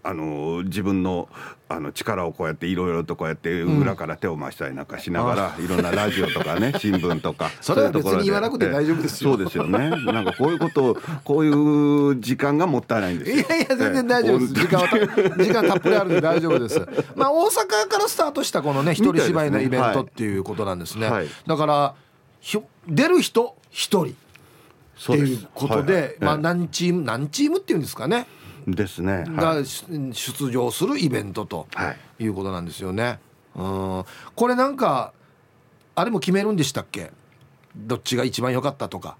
[0.04, 1.30] あの自分の
[1.70, 9.32] あの力をこうやっていろいろとこうやって裏から手を回したりなんかしながら、いろんなラジオとかね 新聞とかそれは別に言わなくて大丈夫ですよ。
[9.32, 9.89] そうですよね。
[9.89, 14.54] なんかこういうことこういう時間がもったいないんですいやいや全然大丈夫です。
[14.54, 14.80] 時間。
[14.82, 16.80] は時間たっぷりあるんで大丈夫です。
[17.16, 21.93] まあ大阪からスタートしたこのね一人芝居のイベントっていうことなんですね、はい、だから
[22.39, 28.28] ひ出る人一人っていうことで、はい、まあ何チーム何チームっていうんですかね
[28.68, 29.26] ですね。
[29.28, 31.68] が出場するイベントと
[32.20, 32.28] い。
[32.28, 33.20] うことなんですよね。
[33.55, 34.05] うん、
[34.36, 35.14] これなんか
[35.95, 37.12] あれも決めるんでしたっけ？
[37.76, 39.18] どっちが一番良かったとか。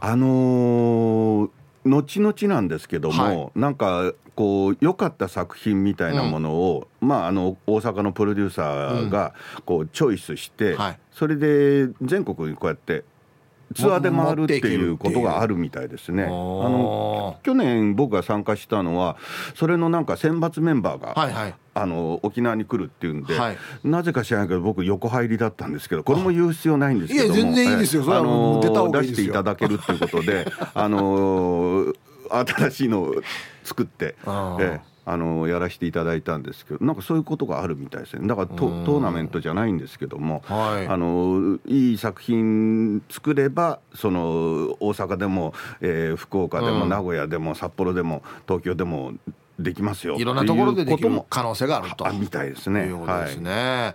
[0.00, 1.50] あのー
[1.82, 9.32] 後々なんですけども、はい、なんかこう良かった作品みたいなものを、うん、まああの大阪のプロデューサーが
[9.64, 13.04] こうチョイスして、うんはい、それで全国にこうやって
[13.74, 16.24] ツアーで回るっていうことがあるみたいですね。
[16.24, 19.16] あの去年僕が参加したのは
[19.54, 27.34] それのなんか選抜メンバーが、はいはい、あの沖縄に来るっていうんで、はい、なぜか知らないけど僕横入りだったんですけどこれも言う必要ないんですけども。
[27.34, 28.60] 全然いいですよ、あの
[28.92, 31.92] 出していただけるっていうことであの
[32.28, 33.14] 新しいのを
[33.62, 34.16] 作って。
[34.60, 38.28] ええあのやらせていただいたんですけどなんかそういうことがあるみたいですね。
[38.28, 44.20] だからトトーナメントじゃないんですけども、はい、あのいい作品作ればその
[44.80, 49.14] 大阪でも、えー、福岡でも名古屋でも札幌でも東京でも
[49.58, 50.16] できますよ。
[50.16, 52.10] いろんなところでできる可能性があると。
[52.12, 52.86] みたいですね。
[52.86, 53.94] いうことですね。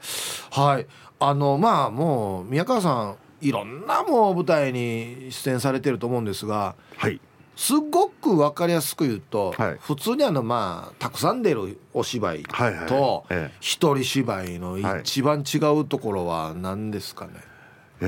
[0.52, 0.88] はい、はい、
[1.20, 7.20] あのまあもう宮川さんいろんなもう舞台に出演されてると思うんですが、はい、
[7.56, 13.26] すごく分かりやすく言うと、はい、普通にあのまあたくさん出るお芝居と
[13.60, 17.32] 一人芝居の一番違うところは何ですかね、
[18.02, 18.06] え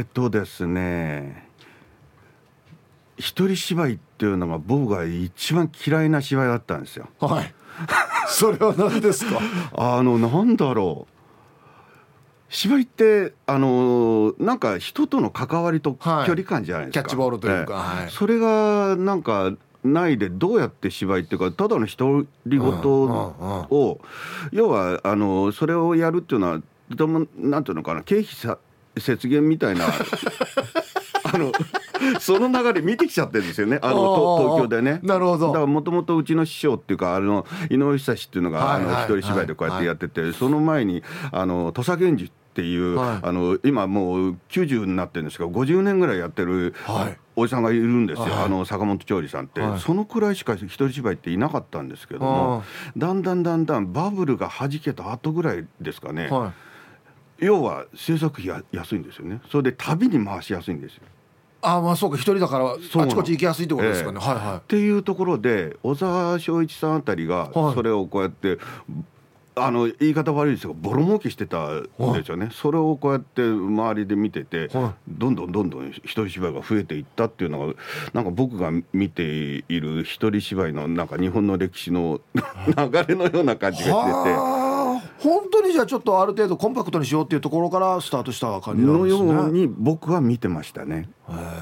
[0.00, 1.48] ーとですね
[3.18, 7.08] 一人芝居っていうのが僕が一番嫌いな芝居だったんですよ。
[7.20, 7.54] はい。
[8.26, 9.38] それは何ですか？
[9.76, 11.11] あのなんだろう
[12.52, 24.00] 芝居ってあのなんか人との関わりと距離感じゃないですか、はい、キャッチボールというか、はい、それがなんかないでどうやって芝居っていうかただの独り言を
[24.52, 28.58] 要はあのそれをやるっていうのはとてもなんていうのかな経費さ
[28.98, 29.86] 節減みたいな
[31.24, 31.52] あの
[32.20, 33.78] その流れ見てきちゃってるんですよね。
[33.80, 35.00] あの東京でね。
[35.02, 35.46] なるほど。
[35.46, 38.40] だからもともとうちの師匠っていうかあの井上久志ってい。
[38.40, 46.74] うのが、あの一人芝居でこうやってやってて、その前にあの土佐源氏っていう、はい、あの今もう90になってるんですけど50年ぐらいやってる、
[47.34, 52.62] おじさんがいるんですよ、はい、あの坂本調理さんって、はい、そのくらいしか一人芝居っていなかったんですけども
[52.96, 56.28] だんだんだんだんバブルがはじけた後ぐらいですかね、
[57.38, 59.40] 要は制作費が安いんですよね。
[59.50, 61.02] それで旅に回しやすいんですよ。
[61.62, 62.16] あまあそうか。
[62.16, 64.56] 一人だからあちこち行きやすいってことですかね、えー、はいはい。
[64.58, 68.58] っていうところで小沢昭一さんあたりがそれをこうやって
[69.54, 71.82] あの言い方悪いですがボロ儲けしてたん
[72.14, 74.68] ですよね、それをこうやって周りで見てて、
[75.08, 77.74] どんどんどんどん一人芝居が増えていったっていうのが
[78.14, 82.42] なんか僕が見ている一人芝居のなんか日本の歴史の流
[83.06, 84.62] れのような感じがしてて。
[85.18, 89.24] 本当にじゃあちょっとある程度コンパクトにしようっていうところからスタートした感じなんですね。
[89.24, 91.08] のように僕は見てましたね。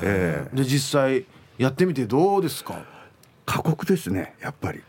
[0.03, 1.27] えー、で実際
[1.59, 2.83] やってみてどうですか？
[3.45, 4.81] 過酷ですねやっぱり。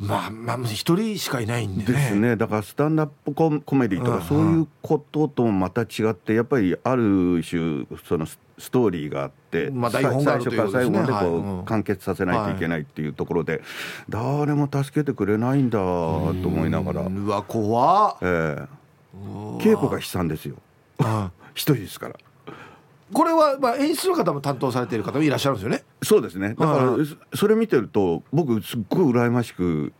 [0.00, 1.92] まあまあ一人しかいないんでね。
[1.92, 2.36] ですね。
[2.36, 13.62] だからスタンダップコメディとかそういうことともまた違ってやっぱりある種そのストーリーがあって、まあ、最初から最後までこう完結させないといけないっていうところで、
[14.08, 17.02] 誰も助けてくれないんだと思いながら。
[17.02, 18.66] うわ怖っ、えー、
[19.58, 20.56] 稽古が悲惨ですよ。
[21.52, 22.14] 一人ですから。
[23.12, 25.84] これはまあ演出の方も担当されている方もいらっしゃるんですよね？
[26.02, 26.50] そうですね。
[26.50, 29.92] だからそれ見てると僕すっごい羨ましく、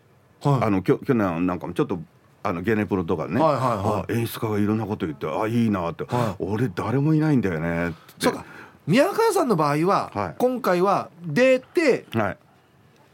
[0.42, 1.98] はい、あのきょ去年なんかもちょっと
[2.42, 8.44] あのゲネプロとかね、はいはいはい、演出家がいろんなこと言ってあいいなって、はい、俺誰もいないんだよねそうか。
[8.86, 12.38] 宮川さんの場合は、はい、今回は出て、はい、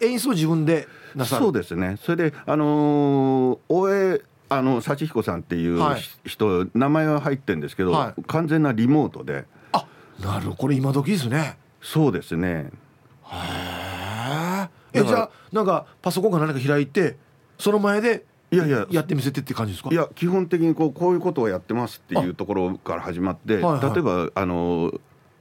[0.07, 1.43] 演出を自分でなさる？
[1.43, 1.99] そうですね。
[2.03, 5.81] それであのー、大江あの幸彦さんっていう
[6.25, 9.45] 人、はい、名前は入ってるんですけど、はい、完全なリモートで
[10.21, 10.57] なるほど。
[10.57, 11.59] これ今時ですね。
[11.81, 12.71] そうですね。
[13.25, 17.17] へえじゃあなんかパソコンか何か開いて
[17.59, 18.87] その前でいやいや。
[18.91, 19.91] やってみせてって感じですか？
[19.91, 24.93] いや基本的にこうこういうことをやってますっていうところから始まって、はいはい、例えばあの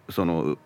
[0.09, 0.57] その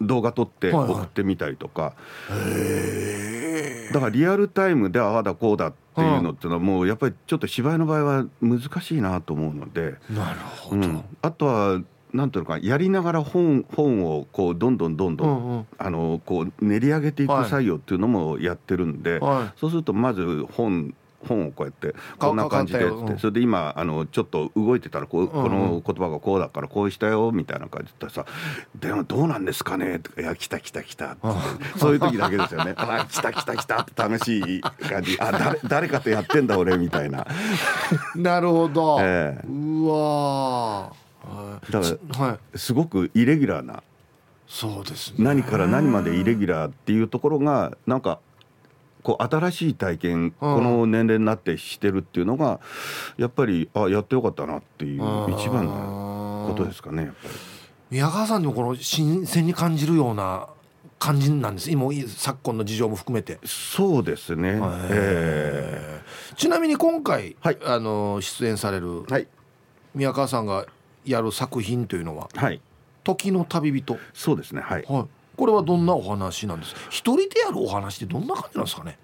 [0.00, 1.94] 動画撮って送ってみたりとか、は
[2.30, 9.94] いはい、だからリアルタイムでああだこうだっていうのっていうのはもうやっぱりちょっと芝居の場合は難しいなと思うので。
[10.10, 11.80] なるほど、うん、あとは
[12.12, 20.94] なんていうのかやりながら本本をこうどんどんどんどん、うんうん、あのこう練り上げていく作業っていうのもやってるんで、はい、そうするとまず本
[21.26, 28.26] 本をこうやってこんな感じでってそれで今あのちょっと動いてたらこうこの言葉がこうだからこうしたよみたいな感じでさ
[28.74, 31.16] 「でもどうなんですかね?」とか「いや来た来た来た」
[31.78, 37.26] そういう時だけですよね「あ来た来た来た」って楽しい感じ「あ誰誰かとやってんだ俺」みたいな。
[38.16, 41.01] なるほど、えー、うわ
[41.70, 43.82] だからすごくイレギュラーな
[44.48, 48.18] そうです、ね、何から何までイレギュラーっていうところがなんか
[49.02, 52.60] こう新しい体験、この年齢になってしてるっていうのが
[53.16, 55.00] やっぱりあやってよかったなっていう
[55.32, 57.34] 一番のことですかねやっぱり。
[57.90, 60.48] 宮川さんのこの新鮮に感じるような
[60.98, 61.70] 感じなんです。
[61.70, 63.38] 今昨今の事情も含めて。
[63.44, 69.26] そうですね、えー、ちなみに今回、はい、あの出演される、はい、
[69.96, 70.64] 宮川さんが
[71.04, 72.60] やる作品というのは「はい、
[73.04, 76.74] 時の旅人」そうですねはい、はい、これはどんなお話なんです？
[76.74, 78.98] か一人でやるお話ってどんな感じなんですかね？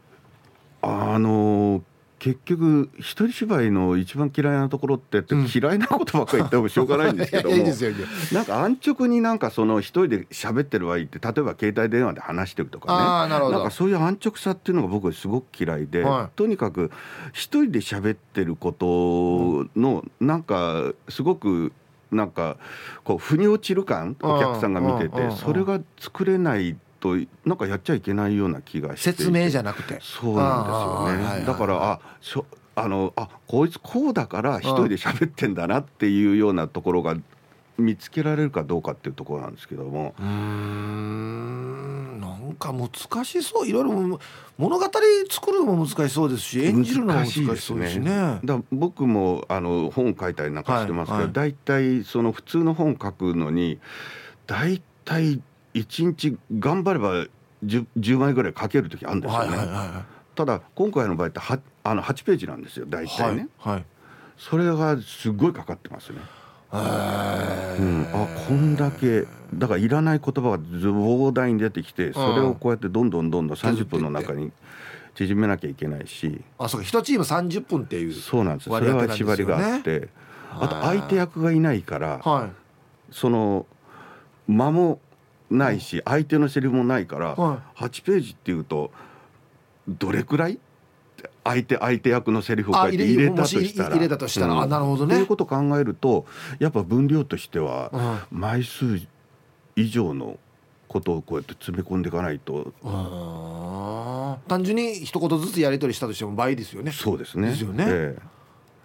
[0.82, 1.82] あの
[2.18, 7.56] 結局一人芝居の一番嫌いなところって、うん、嫌いなことばっかり言ってもしょうがないんですけども。
[8.34, 13.28] なんか安直になんかその一人で喋ってる場合って例えば携帯電話で話してるとかね。
[13.28, 16.90] なんかそういう安直さっていうのが僕すごく嫌いで、はい、とにかく
[17.32, 21.72] 一人で喋ってることのなんかすごく
[22.10, 22.56] なんか
[23.04, 29.12] こう腑に落ちる感お客さんが見ててそれが作れないとなんかやっちゃいけないような気がして。
[29.12, 29.98] 説明じゃなくて。
[30.00, 31.46] そうなんですよね。
[31.46, 37.16] だからあしょあのあこいつこうだから一人で喋ってんだなっていうようなところが
[37.78, 40.14] 見つけられるかどうかっていうところなんですけども。
[40.18, 42.20] うん。
[42.20, 43.68] なんか難しそう。
[43.68, 43.92] いろいろ
[44.58, 44.84] 物語
[45.30, 48.10] 作るのも難しそうですし演じるのも難しそうですね。
[48.10, 48.40] ね。
[48.44, 53.78] だ僕もあの本書いたりなんかしてますけど、大、は、体、い、その普通の本書くのに
[54.46, 55.40] 大体
[55.74, 57.26] 1日頑張れば
[57.64, 59.56] 10, 10枚ぐらい書ける時あるんですよね。
[59.56, 62.86] はいはいはい、ただ今回の場合ってはあの8ページなんですよ。
[62.88, 63.84] 大体ね、はいはい、
[64.36, 66.18] それがすごいかかってますね。
[66.70, 74.52] うん、あこんだけだからいらない言葉が膨大に出てきてそれをこうやってどんどんどんどん30分の中に
[75.14, 76.42] 縮めなきゃいけないし。
[76.58, 76.86] あそうか。
[76.86, 80.08] 1チーム30分っていうそうなんですそれは縛りがあって
[80.50, 83.66] あと相手役がいないから、はい、その
[84.46, 85.00] 間も
[85.50, 88.90] ないし相手のセリフもないから8ページっていうと
[89.88, 90.58] どれくらい
[91.48, 95.14] 相手相手役のセリフを書いて入れたとしたら入れたとしたら、うん、なるほどね。
[95.14, 96.26] ということを考えると
[96.58, 99.00] やっぱ分量としては枚数
[99.76, 100.38] 以上の
[100.88, 102.72] ことをこうやって詰め込んでいかないと。
[104.48, 106.92] 単純に一言ずつやり取りしたとしても倍ですよね。
[106.92, 107.50] そうですね。
[107.50, 107.84] ですよね。
[107.86, 108.37] ええ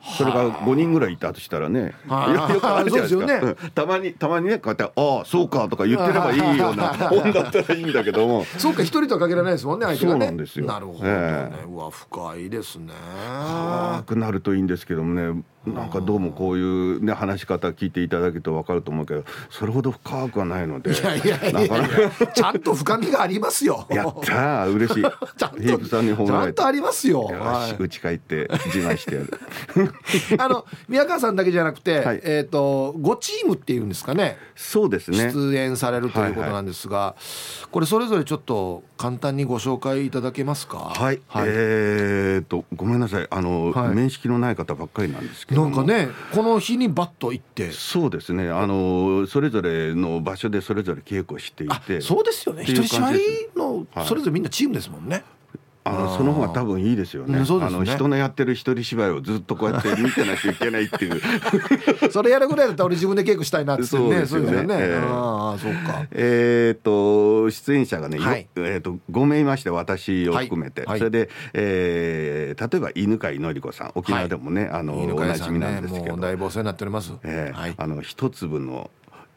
[0.05, 8.45] それが5人ぐらいいたとしたらね、よくあるじゃないですか、ね、たまにたまにねこうやって「ああそうか」とか言ってればいいような本だったらいいんだけども。
[8.57, 10.19] そうか一人とは限らないですもんね相手がね。
[10.19, 10.65] そうなんですよ。
[10.65, 12.93] なるほどね、えー、うわ深いですね。
[13.37, 23.87] 深くなるといいんですけどもねなんかどうもこういうね話し方聞いていただけると分かると思うけどそれほど深くはないのでいやいやいやちゃんと深みがありますよ。
[23.89, 25.03] やった嬉しい。
[25.37, 27.29] ちゃんとさんに褒めちゃんとありますよ。
[27.79, 29.39] うち帰って自慢してやる。
[30.37, 34.37] あの宮川さんだけじゃなくて、はい、えっ、ー、と5チームっていうんですかね。
[34.55, 35.31] そうですね。
[35.31, 37.15] 出演されるということなんですが、はいは
[37.67, 40.91] い、これそれぞれちょっと簡単にご紹介いただけますか？
[40.95, 43.27] はい、はい、えっ、ー、とごめんなさい。
[43.29, 47.71] あの、面識のない方ばっかりなんですけどなんかねこの日にバッと行って。
[47.71, 48.49] そうですね。
[48.49, 52.01] あのそれぞれの場所でそれぞれ稽古していて。
[52.01, 52.63] そうですよね。
[52.63, 53.19] 一人芝居
[53.55, 55.23] のそれぞれみんなチームですもんね、
[55.85, 57.39] あのその方が多分いいですよね。
[57.39, 61.21] ねあの人のやってる一人芝居をずっとこうやって見てなきゃいけないっていう。
[62.11, 64.63] それやるぐらいだったら俺自分で稽古したいなってそうですよね。
[64.63, 66.05] ねえー、ああそうか。
[66.11, 77.13] えっ、と出演者がね、はい、えっ、と5名いまして私を含めて、はい、それで、えー、例えば犬飼のり子さん沖縄でもね、はい、あのおなじみなんですけど、だいぶお世話になっております。
[77.23, 78.89] えー、はい、あの一粒の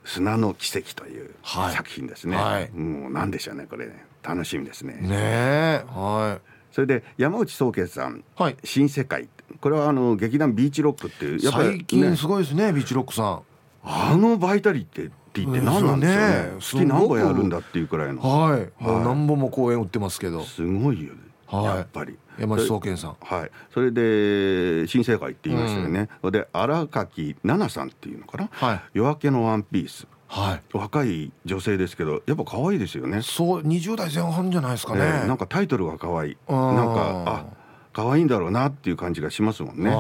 [0.04, 2.36] 砂の奇跡という作品ですね。
[2.36, 4.05] はい、もうなんでしょうねこれね。
[4.26, 4.98] 楽しみですね。
[5.00, 6.52] ねはい。
[6.72, 9.28] それで山内宗傑さん、はい、新世界
[9.60, 13.42] これはあの劇団ビーチロックっていうやっぱり、ね、最近すごいですねビーチロックさん。
[13.88, 16.42] あのバイタリティって言って何なんですかね。
[16.50, 18.20] ね月何本やるんだっていうくらいの。
[18.20, 18.60] はい。
[18.60, 20.42] はい、何本も公演売ってますけど。
[20.42, 21.20] すごいよね。
[21.46, 22.18] はい、やっぱり。
[22.38, 37.66] 山内宗健さんはいそれで新世界って言いましたよね、うん、で荒垣奈々さんっていうのかな、はい、夜明けのワンピースはい、若い女性ですけどやっぱ可愛いですよねそう20代前半じゃないですかね、ねなんかタイトルが可愛いなんかあ
[37.96, 39.90] 可愛いんだろうなっていう感じがしますもんね。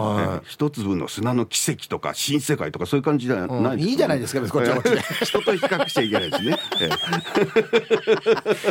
[0.44, 5.00] 一粒の砂の奇跡とか新世界とかそういう感じじゃないいいじゃないですか、こっちはこっちで。
[5.24, 6.58] 人と比較しちゃいけないですね。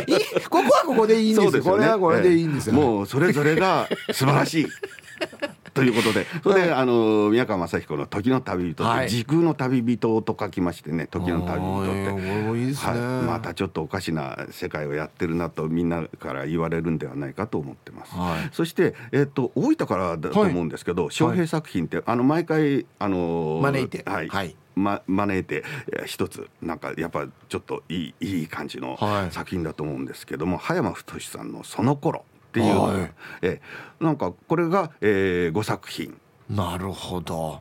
[0.48, 1.64] ここはここでいいんですよ。
[1.64, 2.74] これはこれでいいんですよ。
[2.74, 4.66] もうそれぞれが素晴らしい。
[5.76, 12.56] ということでそれで、あの宮川雅彦の「時の旅人」はい、時空の旅人と書きましてね「時の旅人」って。
[12.56, 18.14] いいす、ね、はい、またちょっとおかしな世界をやってるなとみんなから言われるんではないかと思ってます。
[18.14, 24.56] はい、そして、えーと、大分からだと思うんですけど翔、はい、平作品ってあの毎回あの招いて、はい、はい。
[24.76, 25.64] ま、招いて
[26.04, 28.98] 一つなんかやっぱちょっといいいい感じの
[29.30, 32.26] 作品だと思うんですけども、はい、葉山太さんの「その頃
[32.60, 33.10] っっていうはい、
[33.42, 33.60] え
[34.00, 36.18] なんかこれが、えー、5作品。
[36.48, 37.60] なるほど。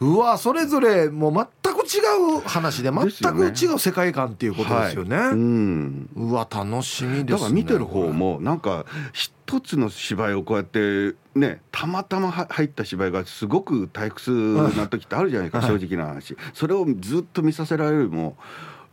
[0.00, 2.00] うわそれぞれもう全く違
[2.38, 6.10] う話で全く違う世界観っていうことですよね、はい、うん。
[6.16, 7.24] うわ楽しみですね。
[7.24, 14.30] だから見てる方もなんか一つの芝居をこうやってねたまたま入った芝居がすごく退屈
[14.76, 16.36] な時ってあるじゃないか、 正直な話。
[16.52, 18.36] それをずっと見させられるよりも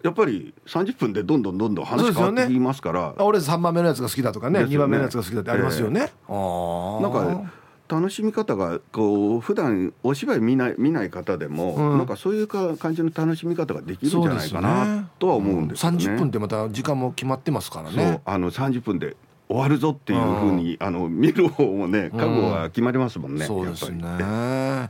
[0.03, 4.65] やっぱり30分でどんどんどんどん話変わってきますから、ね、俺3番目のやつが好きだとかねね。
[4.65, 7.51] 2番目のやつが好きだってありますよね、えー、なんか
[7.87, 15.97] 楽しみ方がこう普段お芝居見ない見ない方でも、うん、なんかそういうか感じの楽しみ方ができるんじゃないかなとは思うんですよね。
[15.97, 18.21] 30分ってまた時間も決まってますからね。
[18.25, 19.15] あの30分で
[19.47, 23.45] 終わるぞっていうふうに、あの見る方もね覚悟が決まりますもんね。
[23.45, 24.03] そうですね。
[24.07, 24.89] は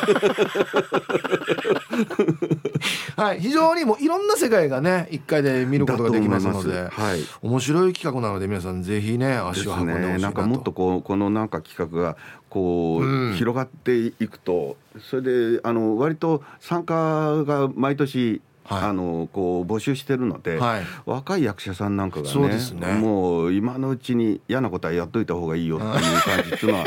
[3.15, 12.17] はい非常にもういろんな世界がね1回で見ることができますので、はい、面白い企画なので皆さんぜひね足を運んでほしいなと、ね、なんかもっとこうこのなんか企画が
[12.49, 15.21] こう、うん、広がっていくとそれ
[15.55, 25.91] であの割と参加が毎年はい、あのこう募集してるので、はい、若い役者さんなんかがね、ね、もう今のうちに嫌なことはやっといた方がいいよっていう
[26.21, 26.85] 感じっていうのは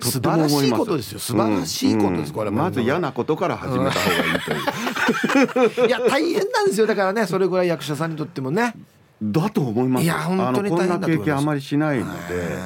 [0.00, 1.18] と 素晴らしいことですよ。
[1.18, 6.86] 素晴らしいことです、うん、これまず嫌なことから始めた方がいいという、 いや大変なんですよ。
[6.86, 8.74] だからねそれぐらい役者さんにとってもね。
[9.20, 10.04] だと思います。
[10.04, 11.08] いや本当に大変だと思います。
[11.08, 12.56] こんな経験あまりしないので。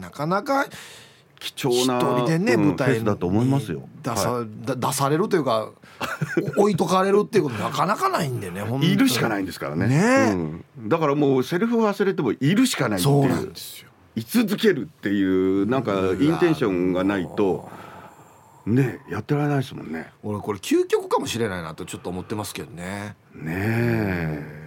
[0.00, 0.66] なかなか
[1.42, 3.82] 貴重な一人でね、舞台だと思いますよ。
[4.02, 5.70] 出さはい、出されるというか
[6.56, 10.32] 置いとかれるっていうことなかなかないんでねいるしかないんですからね、ね。
[10.32, 13.22] うん、だからもうセリフ忘れてもいるしかないっていう。
[13.22, 13.88] そうなんですよ。
[14.14, 17.70] 居続けるっていうなんかインテンションがないと
[18.66, 20.12] ねやってられないですもんね。
[20.22, 23.16] 俺これ究極かもしれないなとちょっと思ってますけどね。
[23.34, 24.62] ねえ。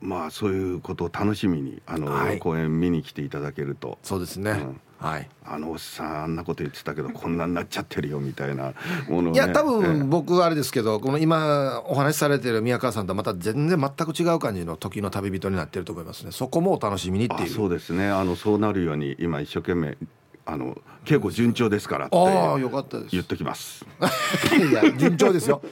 [0.00, 3.98] まあそういうことを楽しみにあの、はい、公演見に来ていただけると。
[4.02, 8.72] そうですね、うんはい、あのおっさんあんなこと言ってたけどこんなになっちゃってるよみたいな
[9.06, 16.32] もの、ね、いや多分僕あれですけどこの今お話しされてる宮川さんとはまた全然全く違う感じの時の旅人になってると思いますね。
[16.32, 17.50] そこもお楽しみにっていう。
[17.50, 18.08] そうですね。
[18.08, 19.98] あのそうなるように今一生懸命
[20.46, 23.10] あの稽古順調ですからってああよかったです。
[23.12, 23.84] 言っときます。
[24.56, 25.62] いや順調ですよ。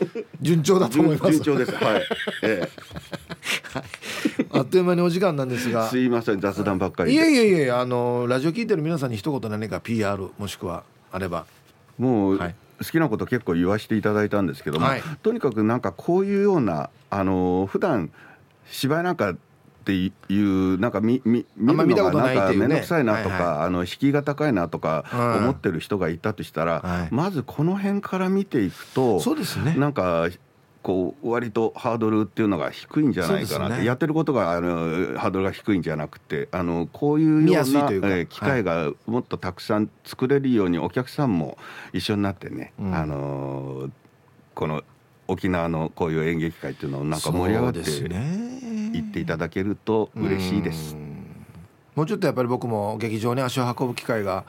[0.41, 1.33] 順調だと思います。
[1.41, 1.73] 順調です。
[1.73, 2.03] はい、
[2.43, 2.71] ええ、
[4.53, 5.89] あっという間にお時間なんですが。
[5.89, 11.47] すいません雑談ばっかりいやいやいやあのラジオ聞いてる皆さんに一言何か PR もしくはあれば。
[11.99, 18.11] もう、はい、好きなこと結構言わせていただいたんですけども、はい、とにかくなんかこういうようなあの普段
[18.67, 19.37] 芝居なんかっ
[19.85, 25.05] ていうなんか見見見るのがなんか面倒くさいなとか、あの敷居が高いなとか
[25.41, 29.75] 思ってる人がいたとしたら、まずこの辺から見ていくとそうですね。
[29.77, 30.29] なんか
[30.83, 41.57] こう割とハードルっていうのが低いんじゃないかなって、ね、やってることがあのハードルが低いんじゃなくてあのこういうようなえ機会がもっとたくさん作れるようにお客さんも
[41.93, 43.91] 一緒になってね、うん、あの
[44.55, 44.83] この
[45.29, 50.97] 沖縄のこういう演劇界っていうのをなんか盛り上がっていっていただけると嬉しいです。
[51.95, 54.45] もうちょっとやっぱり僕も劇場に足を運ぶ機会が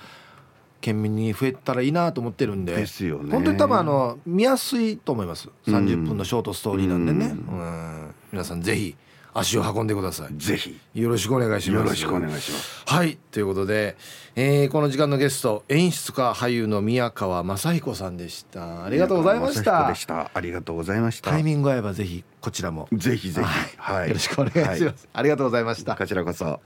[0.84, 3.32] 県民に増えたらいいなと思ってるんでですよね。
[3.32, 5.48] 本当に多分あの見やすいと思います。
[5.66, 8.16] 30分のショートストーリーなんでね、うん。
[8.34, 8.96] 皆さんぜひ
[9.34, 10.38] 足を運んでください。
[10.38, 10.78] ぜひ。
[10.94, 11.84] よろしくお願いします。
[11.86, 12.84] よろしくお願いします。
[12.86, 13.18] はい。
[13.32, 13.96] ということで、
[14.36, 18.84] えー、この時間のゲスト演出家俳優の宮川雅彦さんでした。
[18.84, 19.88] ありがとうございました。
[19.88, 20.32] でした。
[20.34, 21.32] ありがとうございました。
[21.32, 22.90] タイミング合えばぜひこちらも。
[22.92, 25.96] ぜひぜひ、はい、よろしくお願いします、はい、ありがとうございました。
[25.96, 26.60] こちらこそ。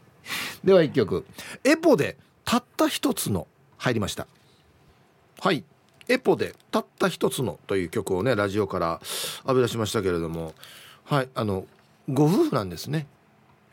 [0.64, 1.24] では一曲。
[1.64, 3.46] エポでたった一つの
[3.78, 4.28] 入りました。
[5.40, 5.64] はい。
[6.08, 9.02] エポでたった一つのという曲をねラジオから
[9.44, 10.54] 浴び出しましたけれども。
[11.06, 11.30] はい。
[11.36, 11.66] あの
[12.10, 13.08] ご夫婦なんですね。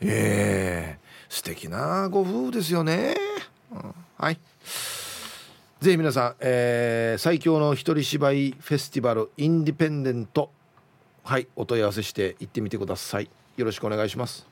[0.00, 0.98] ええ。
[1.30, 3.14] ー、素敵なご夫婦ですよね、
[3.72, 3.94] うん。
[4.18, 4.38] はい。
[5.80, 10.50] ぜひ皆さん、えー、最強の一人芝居フェスティバルインディペンデント。
[11.22, 11.46] はい。
[11.56, 13.30] お問い合わせして行ってみてください。
[13.56, 14.46] よろしくお願いします。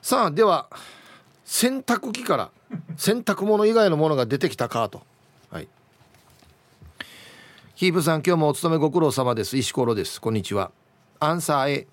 [0.00, 0.68] さあでは
[1.44, 2.50] 洗濯機から
[2.96, 5.02] 洗濯物以外のものが出てきたかと。
[5.50, 5.68] はい。
[7.74, 9.56] ヒープさん今日もお勤めご苦労様です。
[9.56, 10.20] 石ころです。
[10.20, 10.70] こんにちは。
[11.20, 11.86] アンサー A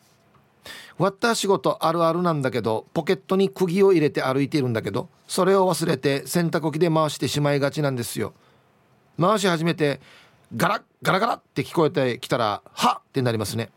[0.97, 8.33] 割った仕事あるあるなんだけどポケットに釘を入れて歩いているんだけどそれを忘れて洗濯機で回してしまいがちなんですよ。
[9.19, 9.99] 回し始めて
[10.55, 13.69] ガラッガラガラって聞こえてきたらはっってなりますね。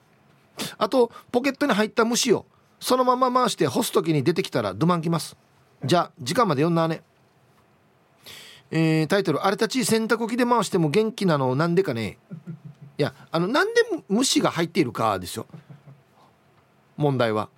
[0.78, 2.46] あとポケットに入った虫を
[2.78, 5.36] そのまま回して干す時に出てきたらドマンきます。
[5.84, 7.02] じゃあ時間まで読んだね。
[8.70, 12.18] えー、タイトル「あれたち洗濯機で回しても元気なのなんでかね?」
[12.96, 15.46] いやあのなんで虫が入っているかですよ。
[16.96, 17.48] 問題は。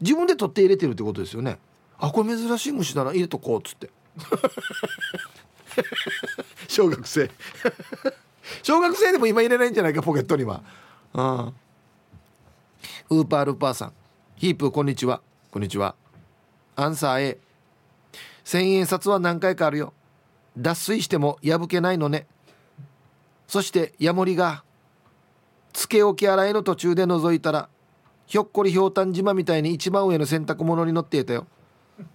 [0.00, 1.58] 自分で取って入れてるってことですよね。
[1.98, 3.12] あこれ珍しい虫だな。
[3.12, 3.90] 入れとこうっつって。
[6.68, 7.30] 小学生。
[8.62, 10.62] 小学生でも今入れないんじゃないかポケットには。
[11.14, 11.54] うん。
[13.10, 13.92] ウーパールーパーさん。
[14.36, 15.22] ヒープこんにちは。
[15.52, 15.94] こんにちは。
[16.76, 17.38] アンサー A
[18.44, 19.92] 千円札は何回かあるよ。
[20.56, 22.26] 脱水しても破けないのね。
[23.46, 24.64] そしてヤモリが
[25.72, 27.68] つけ置き洗いの途中で覗いたら
[28.26, 31.46] ひょっこりひょうたん島みたいに一番上の洗濯物に乗っていたよ。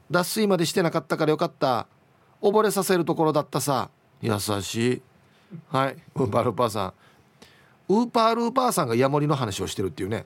[0.10, 1.88] 脱水までしてなかったからよかった。
[2.42, 3.90] 溺れさせるところだったさ。
[4.22, 5.02] 優しい。
[5.70, 5.98] はい。
[6.16, 6.94] ウーパールーパーさん。
[7.90, 10.26] ウーパールーパーさんがヤモリの話をしてるっていうね。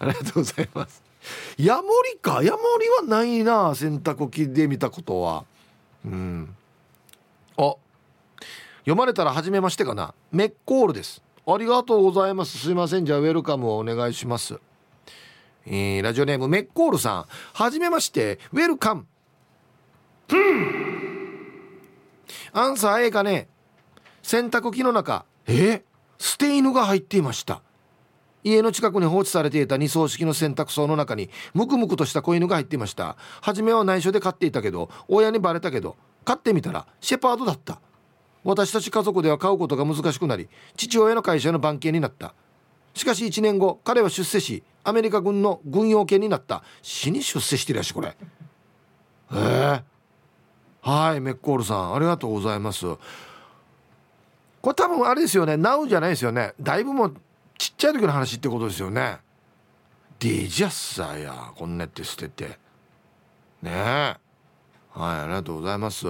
[0.00, 1.02] ありがとうございます。
[1.58, 1.82] ヤモ
[2.12, 2.42] リか。
[2.42, 5.44] ヤモリはないな洗濯機で見たことは。
[6.04, 6.56] うん。
[7.58, 7.74] あ
[8.80, 10.14] 読まれたら初めましてかな。
[10.32, 11.22] メッコールです。
[11.46, 12.58] ありがとうございます。
[12.58, 13.04] すいません。
[13.04, 14.58] じゃあウェルカムをお願いします。
[15.66, 17.26] えー、ラジオネームメッコールさん。
[17.52, 18.38] はじめまして。
[18.52, 19.06] ウェルカム。
[22.52, 23.48] アンサー A かね。
[24.22, 25.26] 洗濯機の中。
[25.46, 25.82] え？
[26.16, 27.62] 捨て犬が入っていました。
[28.42, 33.16] 家の近くに放置されていた二層式の洗濯槽の中にムクムクとした子犬が入っていました。
[33.40, 37.80] 初めは内緒で飼っていたけど親にバレたけど飼ってみたらシェパードだった。
[38.42, 42.34] 私たち家族では飼うことが難しくなり父親の会社の番犬になった。
[42.94, 46.62] しかし1年後彼は出世しアメリカ軍の軍用犬になった。
[46.82, 48.08] 死に出世してるやしこれ。
[48.08, 48.14] へ
[49.32, 49.82] え。
[50.82, 52.86] はいメッコールさんありがとうございます。
[54.62, 55.54] これ多分あれですよね。
[55.54, 56.54] NOW じゃないですよね。
[56.60, 57.16] だいぶもう
[57.60, 59.18] ちっちゃい時の話ってことですよね。
[60.18, 62.58] デジャッサーやこんなって捨てて。
[63.60, 63.70] ねえ。
[63.70, 66.06] はいありがとうございます。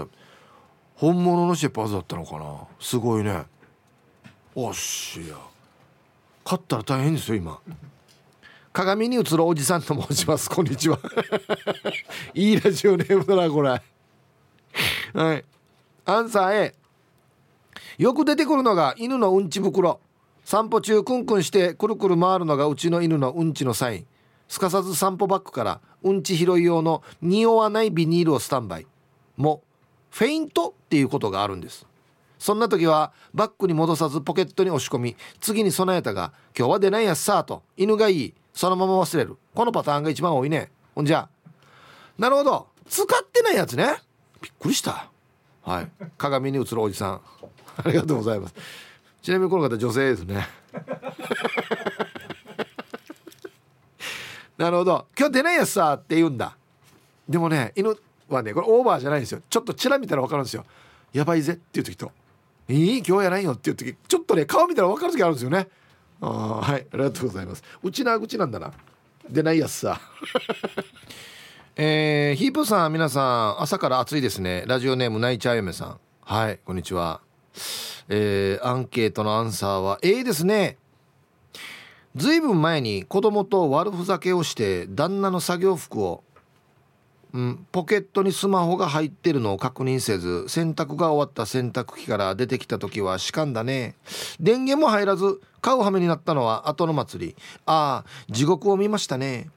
[0.95, 2.69] 本物のシェパーズだったのかな？
[2.79, 3.47] すごいね。
[4.55, 5.39] おっしや
[6.45, 7.59] 勝ったら大変ですよ今。
[8.73, 10.49] 鏡に映るおじさんと申します。
[10.49, 11.01] こんにちは。
[12.33, 13.71] いいラジオネームだなこれ。
[15.15, 15.45] はい。
[16.05, 16.75] アンサー A
[17.99, 19.99] よく出てくるのが犬のうんち袋。
[20.45, 24.07] 散歩中クンクンしてくるくる回るのがうちの犬のうんちのサイン。
[24.49, 28.87] すかさず散歩バッグからうんち拾い用の匂わないビニールをスタンバイ。
[29.37, 29.63] も
[30.11, 31.87] フェイントっていうことがあるんです。
[32.39, 38.35] そんな時はバッグに戻さずポケットに押し込み次に備えたが今日は出ないやつさと犬がいい。
[38.53, 39.37] そのまま忘れる。
[39.55, 40.71] このパターンが一番多いね。
[40.95, 41.29] ほんじゃ。
[42.19, 42.67] なるほど。
[42.89, 43.95] 使ってないやつね。
[44.43, 45.11] びっくりした。
[45.63, 45.89] はい。
[46.19, 47.21] 鏡に映るおじさん。
[47.77, 48.55] ありがとうございます。
[49.23, 50.49] ちなみにこの方女性ですね。
[54.57, 55.07] なるほど。
[55.19, 56.57] 今日出ないやつさって言うんだ。
[57.29, 57.97] でもね犬
[58.29, 59.41] はねこれオーバーじゃないんですよ。
[59.49, 60.65] ちょっとチラ見たら分かるんですよ。
[61.13, 62.13] やばいぜっていう時と
[62.69, 65.69] いい今日やないよっていう時ちょっとね顔見たら分かる時あるんですよね。
[66.21, 67.63] ああはいありがとうございます。
[67.83, 68.73] うちな口なんだな。
[69.29, 70.01] 出ないやつさ
[71.77, 74.65] えー、ヒープさん皆さん朝から暑いですね。
[74.67, 76.01] ラジオネームナイチャー嫁さん。
[76.23, 77.21] はいこんにちは。
[78.13, 80.77] えー、アンケートのアンサーは A ですね。
[82.17, 86.25] ずいぶん前に子供と悪ふざけをして旦那の作業服を、
[87.33, 93.95] うん、ポケットにスマホが入ってるのを確認せず洗濯が終わった洗濯機から出てきた時はしかんだね。
[94.41, 97.37] 電源も入らず買う羽目になったのは後の祭り。
[97.65, 99.51] ああ地獄を見ましたね。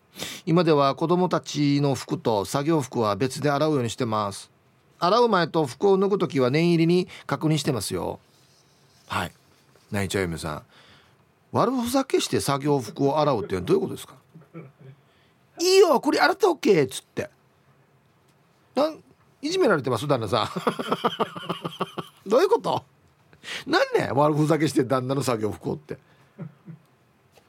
[0.46, 4.52] 今では子供たちの服と作業服は別で洗うようにしてます。
[5.00, 8.20] 洗う前と服を脱ぐ時は念入りに確認してますよ。
[9.94, 10.64] 内ちゃう嫁さん。
[11.52, 14.16] 悪ふざけして作業服を洗うってどういうことですか？
[15.62, 17.30] いいよこれ洗ったオッケーっつって。
[18.74, 19.04] なん
[19.40, 20.08] いじめられてます？
[20.08, 20.50] 旦那さん。
[22.28, 22.84] どういうこと？
[23.68, 26.00] なんね悪ふざけして旦那の作業服をって。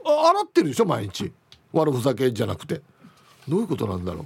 [0.05, 1.33] あ洗ってるでしょ毎日。
[1.73, 2.83] 悪ふざけじゃなくて。
[3.49, 4.25] どういうことなんだろう？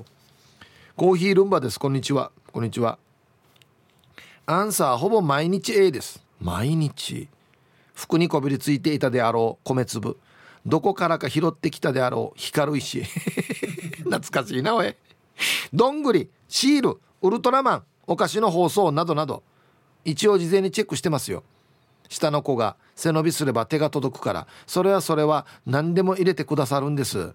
[0.97, 1.79] コーヒールンバです。
[1.79, 2.33] こんにちは。
[2.53, 2.99] こんにちは。
[4.47, 6.21] アンサーほぼ毎日 A です。
[6.41, 7.29] 毎日。
[7.99, 10.21] 服にこびりついていたであろう米粒。
[10.65, 13.03] どこからか拾ってきたであろう光る石。
[14.05, 14.95] 懐かしいなおい。
[15.73, 19.43] どんぐりシールウルトラマンお菓子の包装などなど。
[20.05, 21.43] 一応事前にチェックしてますよ。
[22.09, 27.35] 下の子が背伸びすれば手が届くからそれはそれは何でも入れてくださるんです。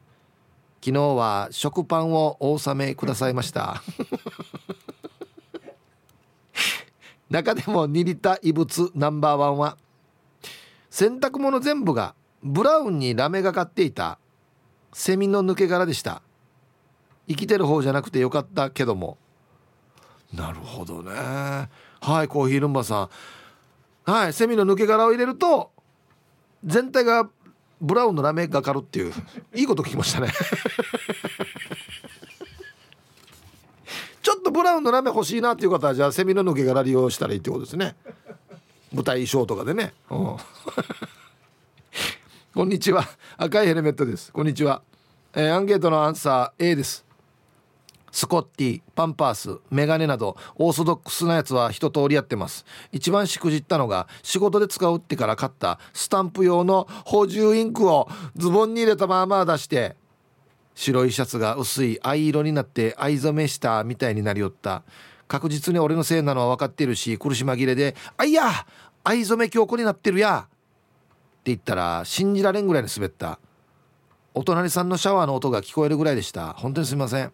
[0.80, 3.84] 昨日は食パンをお納めくださいました。
[7.30, 9.76] 中でも2リッタ異物ナンバーワンは
[10.94, 12.14] 洗濯物全部が
[12.44, 14.20] ブラウンにラメがかっていた
[14.94, 16.22] セミの抜け殻でした。
[17.28, 19.18] 生きてる方じゃなくてよかったけども。
[20.32, 21.10] なるほどね。
[22.00, 23.10] はいコーヒールンバさ
[24.06, 24.12] ん。
[24.12, 25.72] はいセミの抜け殻を入れると
[26.64, 27.28] 全体が
[27.82, 29.14] ブラウンのラメがかるっていう。
[29.56, 30.28] いいこと聞きましたね。
[34.22, 37.96] ちょっとブラウンのラメ欲しいなっていう方はじゃあセミの抜け殻利用したらいいってことですね。
[38.94, 40.38] 舞台衣装とかでね、うん、
[42.54, 43.08] こんにちは。
[43.38, 44.32] 赤いヘルメットです。
[44.32, 44.84] こんにちは、
[45.34, 47.04] えー、アンケートのアンサー A です。
[48.12, 52.66] スコッティパンパースメガネなどオーソドックスなやつは一通りやってます。
[52.92, 59.96] 一番しくじったのが仕事で使うってから買ったスタンプ用の補充インクをズボンに入れたまま出して
[60.76, 64.84] 白いシャツが薄い藍色になって藍染めしたみたいになりよった。
[65.28, 68.68] 確実に俺のせいなのは分かっているし苦し紛れで「あいや
[69.04, 70.50] 藍染め強固になってるや!」っ
[71.44, 73.40] て言ったら信じられんぐらいに滑った。
[74.34, 76.54] お隣さんのシャワーの音が聞こえるぐらいでした。
[76.54, 77.32] 本当にすみません。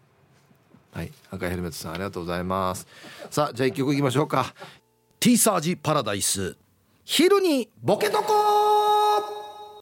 [0.91, 1.11] はい。
[1.32, 2.88] 赤いヘルメットさんありがとうございます。
[3.30, 4.53] さあじゃあ一曲いきましょうか。
[5.20, 6.57] ティーサージパラダイス。
[7.05, 8.34] 昼にボケとこ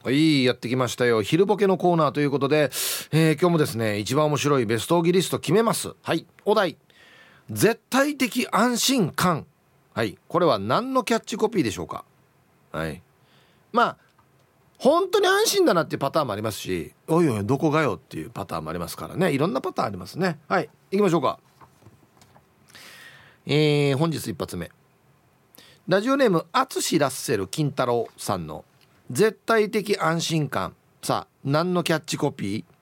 [0.04, 1.22] はいやってきましたよ。
[1.22, 2.70] 昼ボケのコーナーということで、
[3.10, 5.94] えー、今日もですね一番面白いベストオギリスト決めます。
[6.02, 6.76] はいお題。
[7.50, 9.46] 絶対的安心感。
[9.98, 10.16] はい。
[10.28, 12.04] これは何のキャッチコピーでしょうか？
[12.70, 13.02] はい。
[13.72, 13.96] まあ
[14.78, 19.32] 本当に安心だなっていうパターンもありますしおいおいどこがよっていうパターンもありますからね。
[19.32, 20.38] いろんなパターンありますね。
[20.46, 20.70] はい。
[20.92, 21.40] 行きましょうか。
[23.44, 24.70] えー、本日一発目。
[25.88, 28.64] ラジオネーム淳ラッセル金太郎さんの
[29.10, 30.76] 絶対的安心感。
[31.02, 32.77] さあ何のキャッチコピー？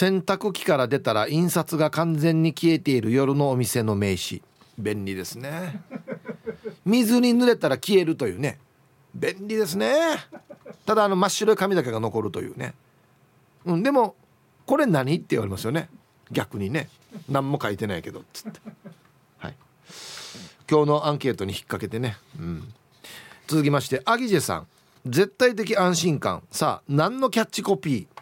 [0.00, 4.40] 洗濯機から出たら印刷が完全に消えている夜のお店の名刺。
[4.78, 5.82] 便利ですね。
[6.86, 8.58] 水に濡れたら消えるというね。
[9.14, 9.92] 便利ですね。
[10.86, 12.72] ただあの真っ白い紙だけが残るというね。
[13.66, 14.16] うんでも
[14.64, 15.90] これ何って言われますよね。
[16.32, 16.88] 逆にね。
[17.28, 18.20] 何も書いてないけど。
[18.20, 18.58] っつって。
[19.36, 19.54] はい。
[20.70, 22.72] 今日のアンケートに引っ掛けてね、うん、
[23.46, 24.66] 続きましてアギジェさん。
[25.04, 26.42] 絶対的安心感。
[26.50, 28.19] さあ何のキャッチコピー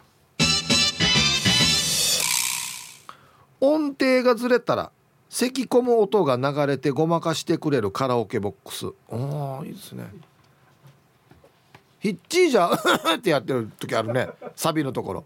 [3.61, 4.91] 音程がずれたら
[5.29, 8.87] 咳込む音が流れてごまかしてくれるカラオケボックス。
[9.11, 10.11] ああいいですね。
[11.99, 12.71] ヒッチーじゃ
[13.15, 14.29] ってやってる時あるね。
[14.55, 15.25] サビのところ。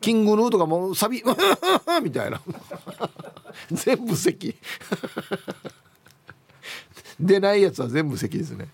[0.00, 1.22] キングヌーとかもうサビ。
[2.02, 2.40] みたいな。
[3.72, 4.54] 全部咳。
[7.18, 8.68] 出ないやつは全部咳ですね。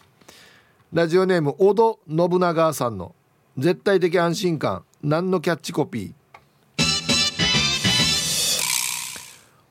[0.92, 3.14] ラジオネーム小戸信長さんの。
[3.56, 4.84] 絶対的安心感。
[5.02, 6.19] 何のキャッチコピー？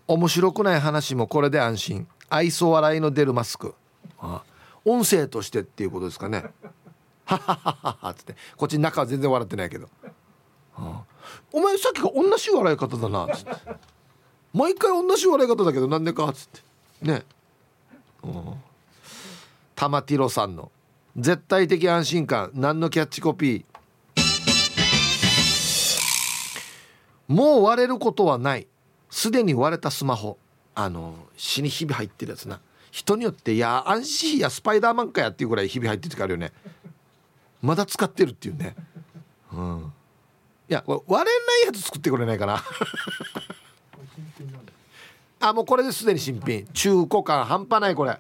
[0.10, 2.08] 面白くない話もこれで安心。
[2.30, 3.76] 愛想笑いの出るマスク。
[4.18, 4.42] あ。
[4.84, 6.46] 音声としてっていうことですかね。
[7.26, 8.36] ははははつって。
[8.58, 9.88] こっち中は全然笑ってないけど、
[10.76, 11.04] あ、
[11.54, 13.28] お前さっきが同じ笑い方だな。
[13.36, 13.52] つって
[14.52, 17.06] 毎回同じ笑い方だけどなんでかっつって。
[17.06, 17.24] ね。
[19.76, 20.72] 玉ティロさんの。
[21.18, 22.50] 絶対的安心感。
[22.56, 23.66] 何のキャッチコピー。
[27.28, 28.68] もう割れることはない
[29.10, 30.38] すでに割れたスマホ。
[30.76, 32.62] あの死にひび入ってるやつな。
[32.92, 36.52] 人によっていや安心やスパイダーマンかやっていうぐらいひび入ってる時あるよね。
[37.62, 38.76] まだ使ってるっていうね。
[39.52, 39.94] うん。
[40.70, 42.64] いや割れないやつ作ってくれないかな。
[45.42, 46.68] あもうこれですでに新品。
[46.74, 48.20] 中古感半端ないこれ。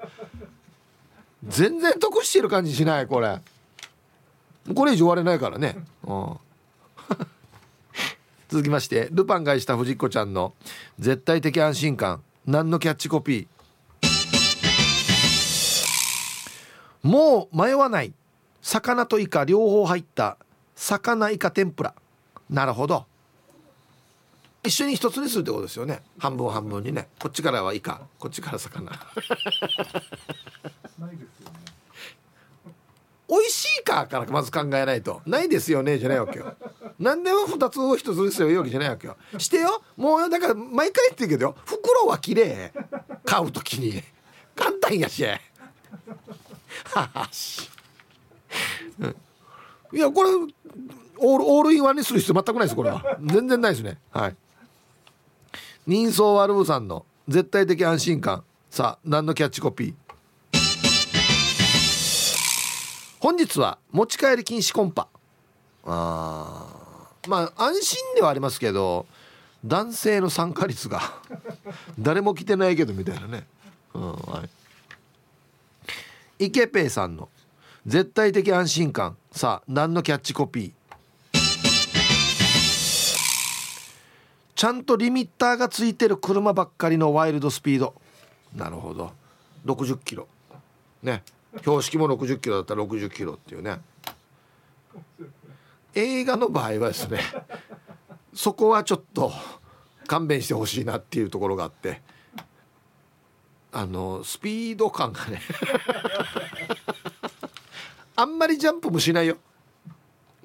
[1.47, 3.39] 全然得してる感じしないこれ。
[4.73, 5.77] これ以上割れないからね。
[6.03, 6.37] うん。
[8.49, 10.55] 続きましてルパンがした藤子ちゃんの
[10.97, 14.07] 絶対的安心感何のキャッチコピー？
[17.03, 18.11] もう迷わない
[18.63, 20.37] 魚とイカ両方入った
[20.75, 21.93] 魚イカ天ぷら。
[22.49, 23.05] なるほど。
[24.63, 26.01] 一緒に一つにするってことですよね。
[26.17, 27.07] 半分半分にね。
[27.19, 28.91] こっちからはイカこっちから魚。
[33.29, 35.21] 美味しいかからまず考えないと。
[35.25, 36.55] ないですよねじゃないわけよ。
[36.97, 39.15] 何でも2つを1つにすればいいわけじゃないわけよ。
[39.37, 39.83] してよ。
[39.95, 41.55] もうだから毎回言ってるけどよ。
[41.65, 42.73] 袋は綺麗。
[43.23, 44.01] 買う時に。
[44.55, 45.23] 簡単やし。
[45.23, 47.69] ははし。
[49.93, 50.29] いやこれ
[51.17, 53.17] オールオールインワンにする必要全くないですこれは。
[53.23, 53.99] 全然ないですね。
[54.11, 54.35] はい。
[55.85, 58.43] 人相悪部さんの絶対的安心感。
[58.69, 60.08] さあ何のキャッチコピー？
[63.19, 65.07] 本日は持ち帰り禁止コンパ。
[65.85, 66.65] あ
[67.27, 69.05] まあ安心ではありますけど
[69.65, 71.01] 男性の参加率が
[71.99, 73.47] 誰も来てないけどみたいなね、
[73.93, 74.43] うんは
[76.39, 77.29] い、池ペイさんの
[77.85, 79.17] 絶対的安心感。
[79.31, 80.71] さあ何のキャッチコピー？
[84.55, 87.95] ちゃんとリミッターがついてる車ばっかりのワイルドスピード。
[88.55, 89.13] なるほど。
[89.65, 90.27] 60キロ。
[91.01, 91.23] ね。
[91.57, 93.79] 標識も60キロだったら60キロっていうね。
[95.95, 97.19] 映画の場合はですね
[98.33, 99.31] そこはちょっと
[100.07, 102.01] 勘弁してほしいなっていうところがあって
[103.71, 105.41] あのスピード感がね
[108.15, 109.37] あんまりジャンプもしないよ。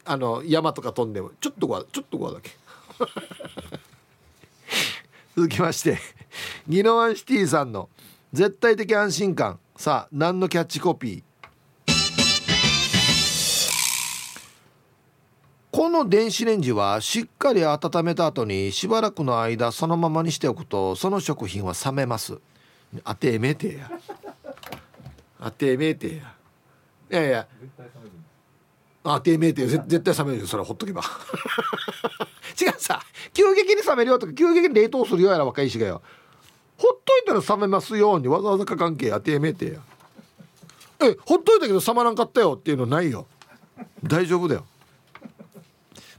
[0.06, 2.50] あの山とか飛んでもちょっとこうちょっとこうだけ。
[5.36, 5.98] 続きまして
[6.68, 7.88] ギノワンシティさんの
[8.32, 9.58] 絶対的安心感。
[9.76, 11.22] さあ何のキャッチコピー？
[15.72, 22.38] この電子レンジはしっかり温めた後にしばらくの間そのままにしておくとその食品は冷めます。
[23.02, 23.90] あてめてや。
[25.40, 26.34] あてめてや。
[27.10, 27.48] いやいや。
[29.02, 29.66] あてめてや。
[29.66, 30.46] 絶対冷めるよ。
[30.46, 31.02] それほっとけば。
[32.60, 33.02] 違うさ。
[33.32, 36.00] 急激に冷めるよとか急激に冷凍するよやら若いしがよ。
[36.76, 39.80] ほっといたら冷めますようにわざわざか関係あてめてや。
[41.00, 43.26] えほっといたけど冷まらんかったよっていうのないよ。
[44.02, 44.64] 大丈夫だよ。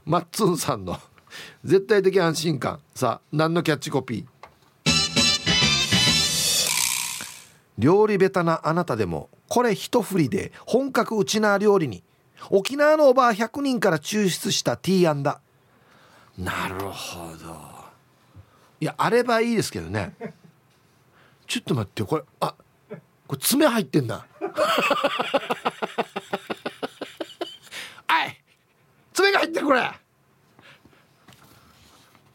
[0.04, 0.98] マッツンさんの。
[1.64, 2.80] 絶対的安心感。
[2.94, 4.26] さあ何のキャッチコピー？
[7.78, 12.02] 料理ベタなあなたでもこれ一振りで本格ウチナー料理に。
[12.50, 15.40] 沖縄のおばあ100人から抽出したティーアンダ。
[16.38, 17.58] なるほど。
[18.78, 20.14] いやあればいいですけどね。
[21.46, 22.54] ちょっと待ってこれあ
[23.26, 24.24] これ爪入ってんな。
[28.06, 28.40] はい
[29.12, 29.90] 爪が入ってるこれ。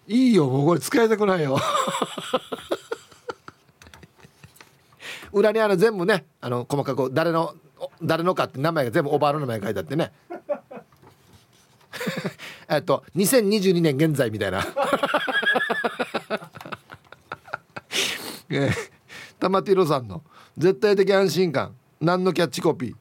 [0.08, 1.58] いいよもうこれ使いたくないよ。
[5.32, 7.56] 裏にあの全部ねあの細かく誰の
[8.04, 10.12] 誰のかって名前が全部おばあの名前書いてあってね。
[12.68, 14.66] えっと2022年現在みたいな。
[18.54, 18.91] えー、
[19.42, 20.22] 玉ティロさんの
[20.56, 21.76] 絶対的安心感。
[22.00, 22.96] 何のキャッチコピー？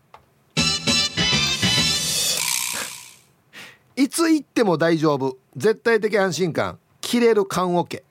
[4.03, 5.37] いつ行っても大丈夫。
[5.55, 6.79] 絶対的安心感。
[7.03, 8.05] 切れる缶オケ。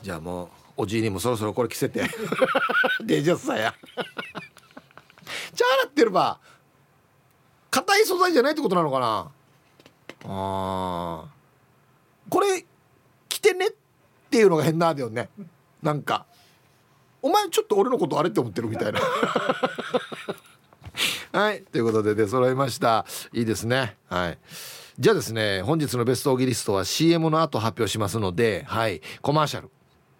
[0.00, 2.02] じゃあもうおじいにもそろそろこれ着せて。
[3.04, 3.74] デジャスさや。
[5.52, 6.38] じゃあ洗ってるば。
[7.70, 9.30] 硬い素材じゃないってことなのかな？
[10.24, 11.26] あ
[12.30, 12.64] これ
[13.28, 13.70] 着てねっ
[14.30, 15.28] ていうのが変なんだよね。
[15.82, 16.24] なんか
[17.22, 19.00] お前ちょっと俺のことあれって思ってるみたいな。
[21.32, 21.62] はい。
[21.62, 23.04] ということで出揃いました。
[23.32, 23.96] いいですね。
[24.08, 24.38] はい。
[24.98, 29.00] じゃあですね本日のベストオギリストは CM の後発表しますのではい。
[29.22, 29.70] コマーシャル。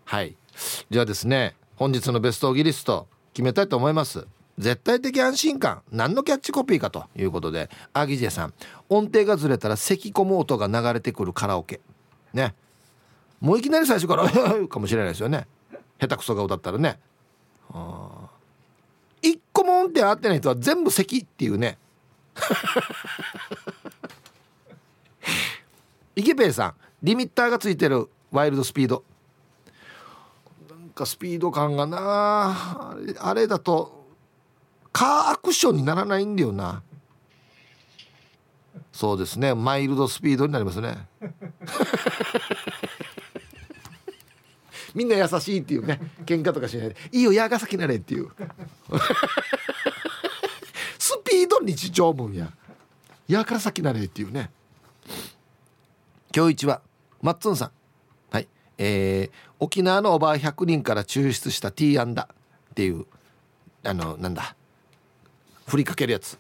[0.05, 0.37] はい。
[0.91, 4.27] じゃあですね本日のベストオギリスト決めたいと思います？
[4.59, 5.83] 絶対的安心感。
[5.91, 8.55] 何のキャッチコピーかということでアギジェさん。
[8.89, 11.81] 音程がずれたら咳込む音が流れてくるカラオケ。
[12.35, 12.55] ね。
[13.41, 14.29] もういきなり最初から
[14.69, 15.47] かもしれないですよね
[16.01, 16.99] 下手くそが歌ったらね。
[19.23, 21.79] 一個も音程合ってない人は全部咳っていうね。
[26.17, 29.05] 池ペイさんリミッターがついてるワイルドスピード。
[30.69, 32.97] なんかスピード感がな。
[33.19, 34.07] あれだと
[34.93, 36.83] カーアクションにならないんだよな。
[38.93, 39.55] そうですね。
[39.55, 41.07] マイルドスピードになりますね。
[44.95, 46.97] みんな優しいっていうね喧嘩とかしないで。
[47.13, 48.29] いいよ矢が先なれっていう。
[50.99, 52.53] スピード日常文や。
[53.29, 54.51] 矢から先なれっていうね。
[56.35, 56.83] 今日一は
[57.23, 57.71] マッツンさん。
[58.31, 58.49] はい。
[58.79, 62.29] えー、沖縄のおばあ100人から抽出したティーアンダ
[62.71, 63.07] っていう
[63.85, 64.57] あのなんだ。
[65.67, 66.39] 振りかけるやつ。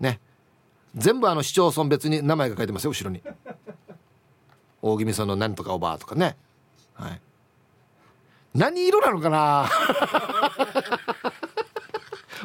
[0.00, 0.20] ね。
[0.94, 3.22] 全部あの市町村別に名前が書いてますよ後ろに。
[4.82, 6.36] 大宜味村のなんとかおばあとかね。
[6.94, 7.20] はい。
[8.56, 9.68] 何色なのかな？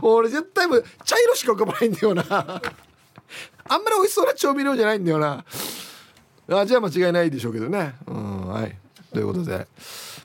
[0.02, 2.24] 俺絶対も茶色しか浮かばないんだよな。
[2.28, 5.46] あんまり美味しそうな調味料じゃないんだよな。
[6.50, 7.96] あじゃあ間違いないでしょうけどね。
[8.08, 8.78] うんはい。
[9.14, 9.68] ということで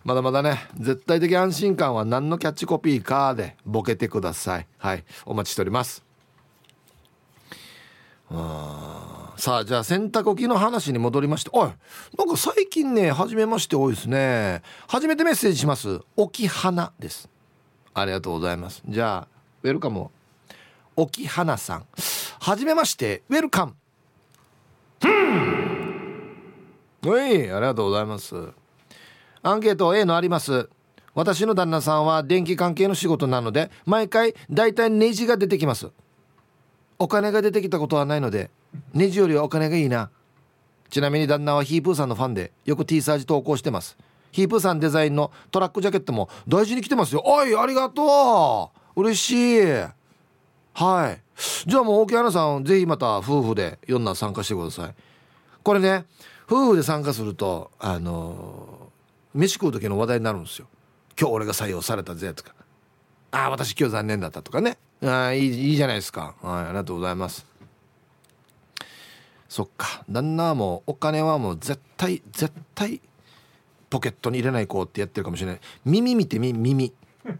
[0.04, 4.66] まだまだね絶対的安心感は何のキャッチコピーかでボケてください。
[4.78, 5.04] はい。
[5.24, 6.04] お待ちしております。
[9.36, 11.50] さあじゃあ洗濯機の話に戻りまして。
[11.52, 11.70] おい
[12.18, 14.62] なんか最近ね初めまして多いですね。
[14.88, 16.00] 初めてメッセージします。
[16.16, 17.28] 沖花です。
[17.92, 18.82] ありがとうございます。
[18.88, 19.28] じゃあ
[19.62, 20.10] ウェルカム
[20.96, 21.86] 沖花さん。
[22.40, 23.74] はじめましてウェルカム。
[27.02, 28.34] はいありがとうございます。
[29.42, 30.68] アンケート A のあります。
[31.14, 35.90] 私の旦那さんは電気関係の仕事なので毎回だいたいネジが出てきます。
[36.98, 38.50] お金が出てきたことはないので
[38.94, 40.10] ネジよりはお金がいいな。
[40.88, 43.96] ちなみに旦那はヒープーさんのファンでよく T サージ投稿してます。
[44.32, 47.22] ヒープーさんデザインのトラックジャケットも大事に着てますよ。
[47.24, 49.00] おいありがとう。
[49.00, 49.62] 嬉しい。
[50.74, 51.22] はい。
[51.66, 54.94] じゃあもう沖原さんぜひまた夫婦で4な参加してください。
[55.62, 56.04] これね
[56.46, 60.66] 夫婦で参加するとあのー、飯食う時の話題になるんですよ。
[61.18, 62.54] 今日俺が採用されたぜとか。
[63.32, 64.78] ああ私今日残念だったとかね。
[65.02, 66.34] あいいいいじゃないですか。
[66.40, 67.46] はいありがとうございます。
[69.48, 70.04] そっか。
[70.08, 73.00] 旦那はもうお金はもう絶対絶対
[73.90, 75.60] ポケットに入れない子ってやってるかもしれない。
[75.84, 76.92] 耳見てみ耳。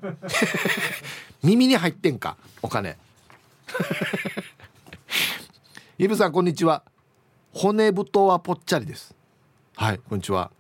[1.43, 2.99] 耳に入ってんかお金。
[5.99, 6.83] イブさんこんにちは。
[7.53, 9.15] 骨太はぽっちゃりです。
[9.77, 10.51] はいこんにちは。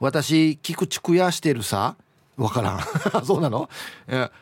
[0.00, 1.96] 私菊池屋してるさ
[2.36, 2.80] わからん。
[3.24, 3.68] そうなの？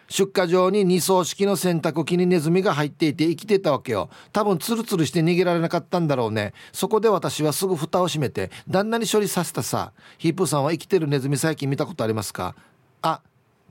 [0.09, 4.09] 出荷場に二層式の洗濯機にネズミが入っていて生きてたわけよ。
[4.33, 6.55] 多分ツルツルして逃げられなかったんだろうね。
[6.73, 9.93] そこで私はすぐ蓋を閉めて旦那に処理させたさ。
[10.17, 12.55] ヒープさんは生きてるネズミ最近見たことありますか？
[13.03, 13.21] あ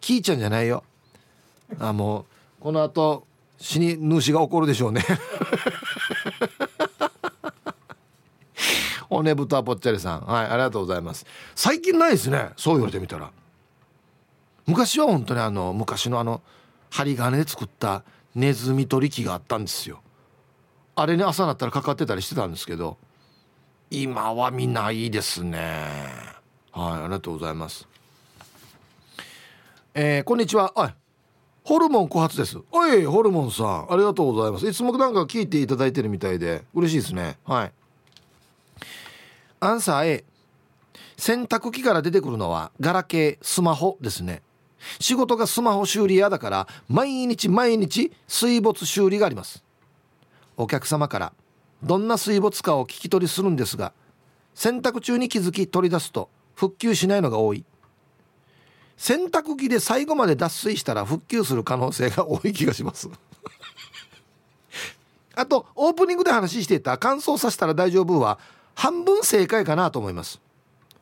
[0.02, 0.84] キーちゃんじゃないよ。
[1.80, 2.26] あもう
[2.64, 3.26] この後
[3.60, 5.04] 死に主が起こるでしょうね。
[9.10, 10.22] 骨太ぽっちゃりさん。
[10.22, 11.26] はいありがとうございます。
[11.56, 12.52] 最近ないですね。
[12.56, 13.32] そう言われてみたら。
[14.72, 16.42] 昔は本当にあの昔のあの
[16.90, 18.04] 針金で作った
[18.36, 20.00] ネズミ取り機があったんですよ。
[20.96, 22.98] あれに朝なったらかかってたりしてたんですけど
[23.90, 25.60] 今は見ないですね。
[26.72, 27.86] はいありがとうございます。
[29.94, 30.72] えー、こんにちは。
[30.74, 30.96] はい
[31.66, 32.58] ホルモン枯発です。
[32.72, 34.66] おいホルモンさんありがとうございます。
[34.66, 37.38] いつもなんか聞いていただいてるみたいで嬉しいですね。
[37.44, 37.72] はい。
[39.60, 40.24] アンサー A
[41.18, 44.42] 洗濯機から出てくるのはガラケースマホですね。
[45.00, 49.64] 仕事がスマホ修理屋だから毎日毎日水没修理があります。
[50.58, 51.34] お客様から
[51.84, 53.94] どんな水没かを聞き取りするんですが
[54.54, 57.66] 洗濯中に気づき取り出すと復旧しないのが多い。
[58.98, 63.10] 洗濯機で最後まで脱水したら復旧する可能性が多い気がします。
[65.34, 68.38] あとオープニングで話していた乾燥させたら大丈夫は
[68.76, 70.40] 半分正解かなと思います。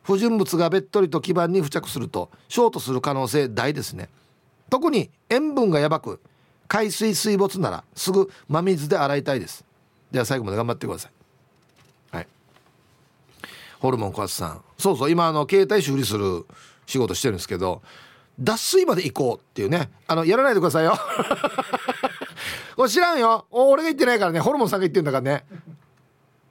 [0.02, 4.08] 不純物がべっとりと基板に付着するとショートする可能性大ですね。
[4.70, 6.20] 特に塩分がやばく
[6.68, 9.64] 海水水没ならすぐ真水で洗いたいです。
[10.10, 12.16] では最後まで頑張ってください。
[12.16, 12.26] はい。
[13.80, 14.62] ホルモン小松さん。
[14.78, 16.46] そうそう今あの携帯修理する
[16.86, 17.82] 仕事してるんですけど
[18.38, 19.90] 脱水まで行こうっていうね。
[20.06, 20.96] あのやらないでくださいよ。
[22.76, 23.46] これ知らんよ。
[23.50, 24.40] 俺が言ってないからね。
[24.40, 25.44] ホルモンさんが言ってんだからね。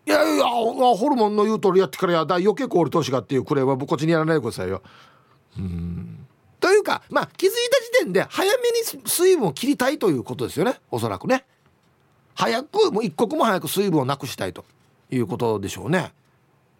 [0.09, 2.25] いやいやホルモンの言う通りやってからや。
[2.25, 4.81] だ余計凍る投資がっていうクレーはこっちにやらないでくださいよ。
[5.55, 6.25] うん。
[6.59, 8.57] というかまあ気づいた時点で早め
[8.97, 10.79] に水分を切りたいということですよね。
[10.89, 11.45] おそらくね。
[12.33, 14.65] 早くもう一刻も早く水分をなくしたいと
[15.11, 16.11] いうことでしょうね。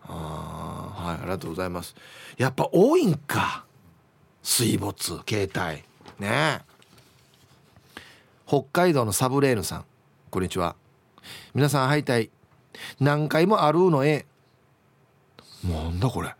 [0.01, 1.95] あはいありがとうございます。
[2.39, 3.63] やっぱ多いんか。
[4.41, 5.83] 水没携帯。
[6.17, 6.61] ね。
[8.47, 9.85] 北海道のサブレーヌさん
[10.31, 10.75] こんにちは。
[11.53, 12.31] 皆さんはいたい。
[12.99, 14.25] 何回もあるのえ
[15.63, 16.35] なんだこれ。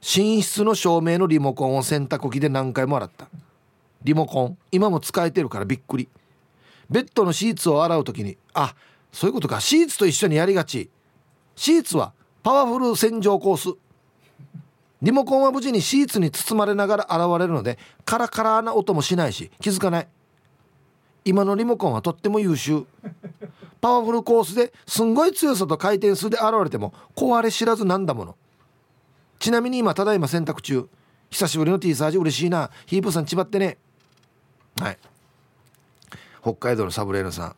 [0.00, 3.28] 寝室の照明のリモコンを洗濯機で何回も洗った。
[4.04, 6.08] リモコン今も使えてるからびっくり。
[6.90, 8.74] ベッドのシーツを洗う時にあ
[9.12, 9.60] そういうことか。
[9.60, 10.90] シーツと一緒にやりがち。
[11.56, 12.12] シーツは
[12.42, 13.76] パワフル洗浄コース。
[15.00, 20.08] リモコンは無事にシーツに包まれながら現れるのでカラカラな音もしないし気づかない。
[21.24, 22.84] 今のリモコンはとっても優秀。
[23.80, 28.36] パワフルコースですんごい強さと回転数で現れても壊れ知らずなんだもの。
[29.38, 30.88] ちなみに今ただいま洗濯中。
[31.30, 33.78] 久しぶりの T サージ嬉しいなヒープさんちばってね。
[34.80, 34.98] はい。
[36.40, 37.56] 北海道のサブレーヌさん。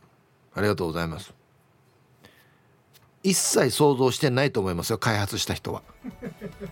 [0.55, 1.33] ありがとうございます。
[3.23, 4.99] 一切想像してないと思いますよ。
[4.99, 5.83] 開発した人は。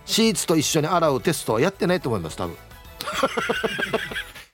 [0.05, 2.57] シーツと一緒に洗うテストはやってないと思います多分。